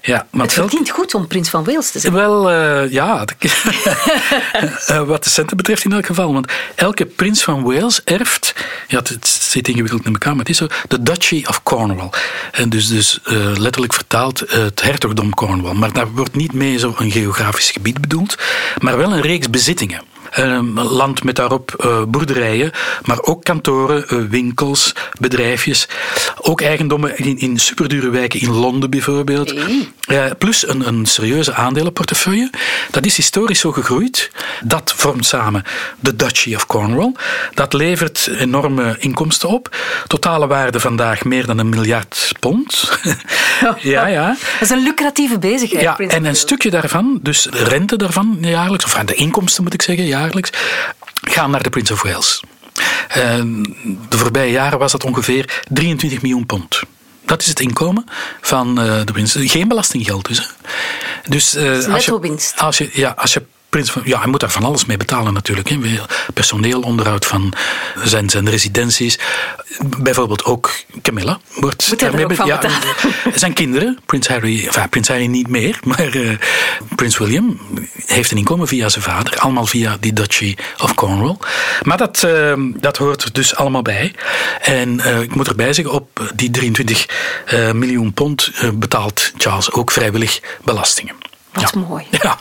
[0.03, 2.13] Ja, maar Het verdient goed om prins van Wales te zijn.
[2.13, 3.25] Wel, eh, ja.
[4.87, 6.33] Eh, wat de centen betreft in elk geval.
[6.33, 8.55] Want elke prins van Wales erft,
[8.89, 12.11] ja, het zit ingewikkeld in elkaar, maar het is zo, de Duchy of Cornwall.
[12.53, 15.75] En dus, dus eh, letterlijk vertaald het hertogdom Cornwall.
[15.75, 18.39] Maar daar wordt niet mee zo een geografisch gebied bedoeld,
[18.79, 20.01] maar wel een reeks bezittingen.
[20.31, 22.71] Een land met daarop eh, boerderijen,
[23.05, 25.89] maar ook kantoren, eh, winkels, bedrijfjes.
[26.41, 29.55] Ook eigendommen in, in superdure wijken in Londen bijvoorbeeld.
[30.07, 32.51] Eh, plus een, een serieuze aandelenportefeuille.
[32.91, 34.31] Dat is historisch zo gegroeid.
[34.63, 35.63] Dat vormt samen
[36.01, 37.13] de Duchy of Cornwall.
[37.55, 39.77] Dat levert enorme inkomsten op.
[40.07, 42.99] Totale waarde vandaag meer dan een miljard pond.
[43.81, 44.27] ja, ja.
[44.29, 45.83] Dat is een lucratieve bezigheid.
[45.83, 49.83] Ja, en een stukje daarvan, dus de rente daarvan jaarlijks, of de inkomsten moet ik
[49.83, 50.51] zeggen, jaarlijks,
[51.23, 52.43] gaan naar de Prince of Wales.
[53.09, 53.41] Eh,
[54.09, 56.81] De voorbije jaren was dat ongeveer 23 miljoen pond.
[57.25, 58.05] Dat is het inkomen
[58.41, 59.37] van eh, de prins.
[59.39, 60.39] Geen belastinggeld dus.
[60.39, 60.45] Hè.
[61.29, 64.51] Dus eh, als je, als je, ja, als je prins van, ja, hij moet daar
[64.51, 65.69] van alles mee betalen natuurlijk.
[65.69, 65.79] Hè.
[66.35, 67.53] Personeel, onderhoud van
[68.05, 69.19] zijn, zijn residenties.
[69.99, 70.71] Bijvoorbeeld ook
[71.03, 72.79] Camilla wordt Moet er daarmee ook be- van betalen?
[73.35, 76.39] zijn kinderen, Prins Harry, enfin, Prins Harry niet meer, maar eh,
[76.97, 77.61] Prins William
[78.07, 81.37] heeft een inkomen via zijn vader, allemaal via die Duchy of Cornwall.
[81.83, 84.15] Maar dat, eh, dat hoort dus allemaal bij.
[84.61, 87.07] En eh, ik moet erbij zeggen, op die 23
[87.47, 91.15] eh, miljoen pond betaalt Charles ook vrijwillig belastingen.
[91.53, 92.07] Wat mooi.
[92.11, 92.39] Ja.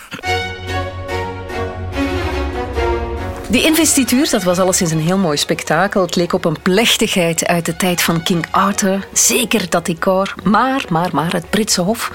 [3.55, 6.01] Die investituur, dat was alleszins een heel mooi spektakel.
[6.01, 9.07] Het leek op een plechtigheid uit de tijd van King Arthur.
[9.13, 10.35] Zeker dat decor.
[10.43, 12.11] Maar, maar, maar, het Britse Hof...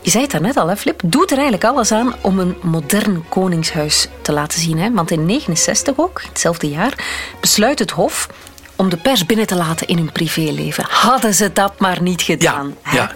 [0.00, 3.24] Je zei het daarnet al, hè, Flip, doet er eigenlijk alles aan om een modern
[3.28, 4.78] koningshuis te laten zien.
[4.78, 4.92] Hè?
[4.92, 7.04] Want in 69 ook, hetzelfde jaar,
[7.40, 8.28] besluit het Hof
[8.76, 10.84] om de pers binnen te laten in hun privéleven.
[10.88, 12.76] Hadden ze dat maar niet gedaan.
[12.82, 12.96] hè?
[12.96, 13.12] ja.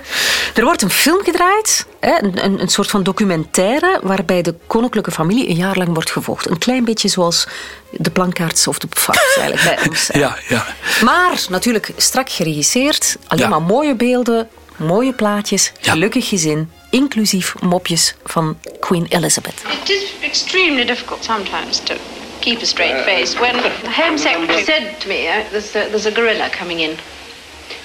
[0.55, 5.11] Er wordt een film gedraaid, hè, een, een, een soort van documentaire, waarbij de koninklijke
[5.11, 6.51] familie een jaar lang wordt gevolgd.
[6.51, 7.47] Een klein beetje zoals
[7.91, 10.09] de plankaarts of de varkens eigenlijk bij ons.
[10.13, 10.19] hè.
[10.19, 10.67] Ja, ja.
[11.05, 13.49] Maar natuurlijk strak geregisseerd, alleen Ja.
[13.49, 19.63] maar mooie beelden, mooie plaatjes, gelukkig gezin, inclusief mopjes van Queen Elizabeth.
[19.83, 21.95] It is extremely difficult sometimes to
[22.41, 23.39] keep a straight face.
[23.39, 26.99] When the Home Secretary said to me, uh, there's, a, there's a gorilla coming in.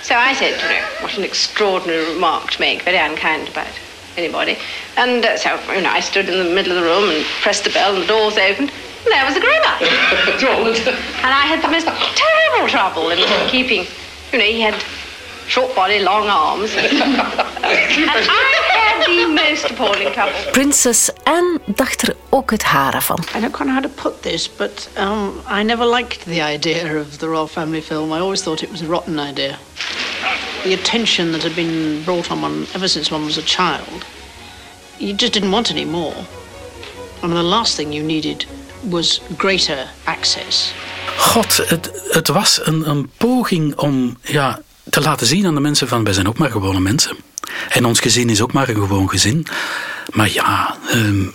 [0.02, 3.68] So I said, you know, what an extraordinary remark to make, very unkind about
[4.18, 4.58] anybody.
[4.98, 7.64] And uh, so, you know, I stood in the middle of the room and pressed
[7.64, 8.72] the bell and the doors opened.
[8.72, 9.78] And there was a gorilla.
[11.24, 13.86] and I had the most terrible trouble in keeping,
[14.32, 14.76] you know, he had
[15.48, 16.76] short body, long arms.
[16.78, 16.88] and
[17.64, 20.34] I had the most appalling trouble.
[20.52, 23.20] Prinses Anne dacht er ook het haren van.
[23.36, 27.00] I don't quite know how to put this, but um, I never liked the idea
[27.00, 28.12] of the royal family film.
[28.12, 29.58] I always thought it was a rotten idea.
[30.64, 34.06] The attention that had been brought on one ever since one was a child,
[34.98, 36.16] you just didn't want any more.
[37.22, 38.46] And the last thing you needed
[38.90, 40.74] was greater access.
[41.18, 45.88] God, het, het was een, een poging om ja, te laten zien aan de mensen
[45.88, 47.18] van wij zijn ook maar gewone mensen.
[47.70, 49.46] En ons gezin is ook maar een gewoon gezin.
[50.12, 51.26] Maar ja, ehm,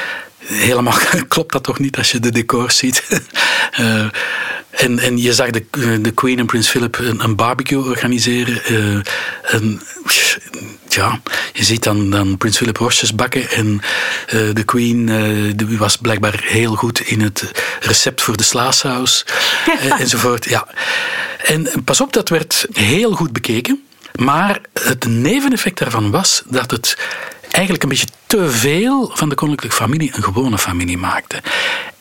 [0.68, 0.98] helemaal
[1.28, 3.04] klopt dat toch niet als je de decors ziet.
[3.70, 4.06] Eh,
[4.80, 5.64] en, en je zag de,
[6.00, 8.64] de Queen en Prins Philip een, een barbecue organiseren.
[8.64, 9.60] eh,
[10.88, 11.20] ja,
[11.52, 13.50] je ziet dan, dan Prins Philip worstjes bakken.
[13.50, 13.80] En
[14.26, 17.50] eh, de Queen eh, die was blijkbaar heel goed in het
[17.80, 19.24] recept voor de slaasaus.
[19.66, 20.44] eh, enzovoort.
[20.48, 20.66] Ja.
[21.44, 23.84] En pas op, dat werd heel goed bekeken.
[24.14, 26.96] Maar het neveneffect daarvan was dat het
[27.50, 31.42] eigenlijk een beetje te veel van de koninklijke familie een gewone familie maakte.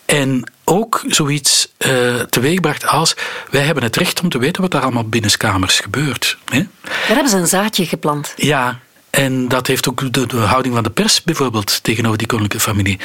[0.05, 3.15] En ook zoiets eh teweegbracht als
[3.49, 6.37] wij hebben het recht om te weten wat daar allemaal binnenskamers gebeurt.
[6.45, 6.63] Hè?
[6.81, 8.33] Daar hebben ze een zaadje geplant.
[8.35, 12.69] Ja, en dat heeft ook de, de houding van de pers bijvoorbeeld tegenover die koninklijke
[12.69, 12.99] familie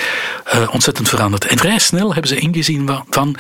[0.44, 1.44] eh, ontzettend veranderd.
[1.44, 3.36] En vrij snel hebben ze ingezien van, van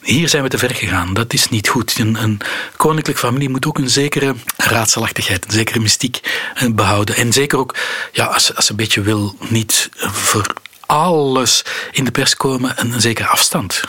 [0.00, 1.14] hier zijn we te ver gegaan.
[1.14, 1.98] Dat is niet goed.
[1.98, 2.40] Een, een
[2.76, 6.20] koninklijke familie moet ook een zekere raadselachtigheid, een zekere mystiek
[6.54, 7.16] eh, behouden.
[7.16, 7.76] En zeker ook,
[8.12, 9.88] ja, als, als ze een beetje wil, niet
[10.90, 13.80] alles in de pers komen en een zekere afstand.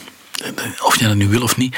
[0.81, 1.77] Of je dat nu wil of niet.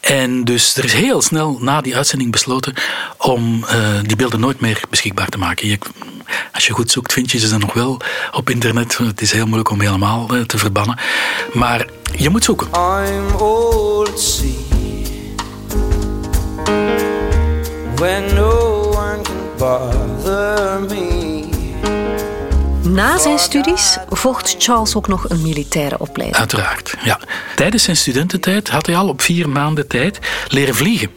[0.00, 2.74] En dus er is heel snel na die uitzending besloten
[3.18, 5.68] om eh, die beelden nooit meer beschikbaar te maken.
[5.68, 5.78] Je,
[6.52, 8.00] als je goed zoekt, vind je ze dan nog wel
[8.32, 8.98] op internet.
[8.98, 10.98] Het is heel moeilijk om helemaal eh, te verbannen.
[11.52, 11.86] Maar
[12.16, 12.68] je moet zoeken.
[13.38, 14.48] Old sea,
[17.94, 21.19] when no one can bother me.
[22.90, 26.38] Na zijn studies volgt Charles ook nog een militaire opleiding.
[26.38, 27.18] Uiteraard, ja.
[27.56, 30.18] Tijdens zijn studententijd had hij al op vier maanden tijd
[30.48, 31.10] leren vliegen.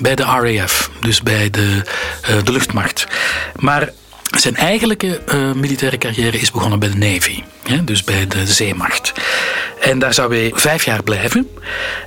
[0.00, 1.82] Bij de RAF, dus bij de,
[2.22, 3.06] eh, de luchtmacht.
[3.56, 3.92] Maar
[4.40, 9.12] zijn eigenlijke eh, militaire carrière is begonnen bij de Navy, hè, dus bij de zeemacht.
[9.80, 11.48] En daar zou hij vijf jaar blijven.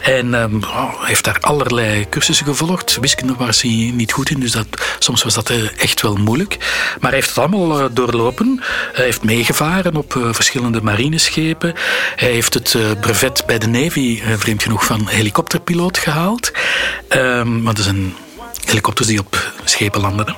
[0.02, 2.98] En ehm, oh, heeft daar allerlei cursussen gevolgd.
[3.02, 4.68] Wiskunde was hij niet goed in, dus dat,
[5.00, 6.58] soms was dat eh, echt wel moeilijk.
[7.00, 8.62] Maar hij heeft het allemaal eh, doorlopen.
[8.94, 11.74] Hij heeft meegevaren op verschillende marineschepen.
[12.16, 16.52] Hij heeft het brevet bij de Navy, vreemd genoeg, van helikopterpiloot gehaald.
[17.08, 18.16] Ehm, want dat is een
[18.68, 20.36] helikopters die op schepen landen.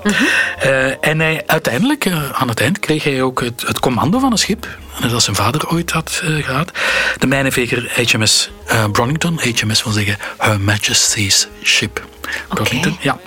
[0.60, 4.32] Eh, en hij, uiteindelijk, eh, aan het eind, kreeg hij ook het, het commando van
[4.32, 4.68] een schip.
[5.02, 6.72] Net als zijn vader ooit had eh, gehad.
[7.18, 8.52] De mijnenveger HMS
[8.92, 9.40] Bronington.
[9.40, 12.06] HMS wil zeggen Her Majesty's Ship.
[12.48, 13.20] Bronington, ja.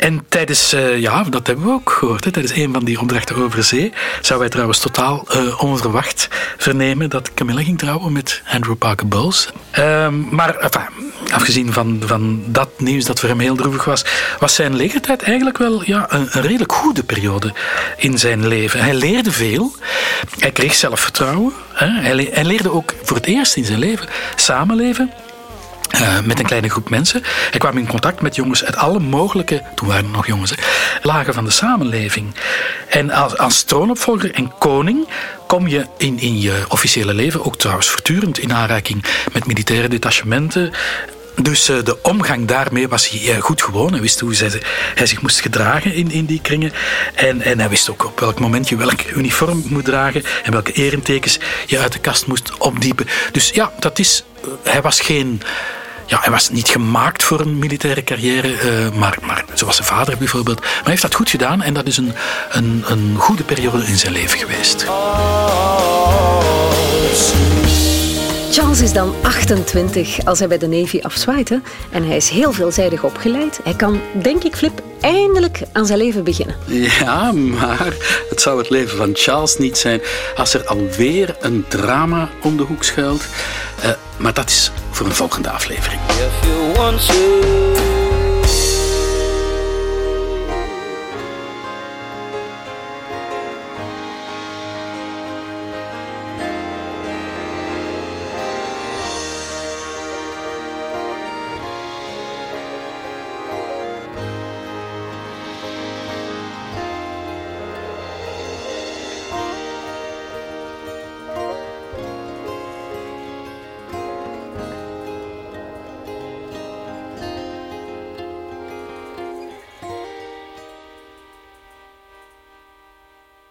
[0.00, 3.36] En tijdens, eh, ja, dat hebben we ook gehoord, hè, tijdens een van die opdrachten
[3.36, 8.76] over zee, zou wij trouwens totaal eh, onverwacht vernemen dat Camilla ging trouwen met Andrew
[8.76, 9.48] Parker Bowles.
[9.70, 10.70] Ehm, maar
[11.32, 14.04] afgezien van, van dat nieuws dat voor hem heel droevig was,
[14.38, 17.52] was zijn legertijd eigenlijk wel ja, een, redelijk goede periode
[17.96, 18.80] in zijn leven.
[18.80, 19.72] Hij leerde veel,
[20.38, 25.10] hij kreeg zelfvertrouwen, hè, hij, hij leerde ook voor het eerst in zijn leven samenleven.
[25.90, 27.22] Eh, met een kleine groep mensen.
[27.50, 30.56] Hij kwam in contact met jongens uit alle mogelijke, toen waren er nog jongens, hè,
[31.02, 32.34] lagen van de samenleving.
[32.88, 35.08] En als, als troonopvolger en koning
[35.46, 40.72] kom je in, in je officiële leven, ook trouwens voortdurend in aanraking met militaire detachementen.
[41.42, 43.92] Dus eh, de omgang daarmee was hij eh, goed gewoon.
[43.92, 44.34] Hij wist hoe
[44.94, 46.72] hij zich moest gedragen in, in die kringen.
[47.14, 50.72] En, en hij wist ook op welk moment je welk uniform moet dragen en welke
[50.72, 53.06] erentekens je uit de kast moest opdiepen.
[53.32, 54.24] Dus ja, dat is,
[54.62, 55.42] hij was geen
[56.10, 60.16] ja, hij was niet gemaakt voor een militaire carrière, eh, maar, maar zoals zijn vader
[60.18, 60.60] bijvoorbeeld.
[60.60, 62.12] Maar hij heeft dat goed gedaan en dat is een,
[62.50, 64.86] een, een goede periode in zijn leven geweest.
[68.50, 71.48] Charles is dan 28 als hij bij de Navy afzwaait.
[71.48, 71.56] hè.
[71.90, 73.60] En hij is heel veelzijdig opgeleid.
[73.64, 76.56] Hij kan, denk ik, Flip, eindelijk aan zijn leven beginnen.
[76.66, 77.94] Ja, maar
[78.28, 80.00] het zou het leven van Charles niet zijn
[80.36, 83.24] als er alweer een drama om de hoek schuilt.
[83.82, 86.00] Eh, maar dat is voor een volgende aflevering.
[86.08, 87.99] If you want to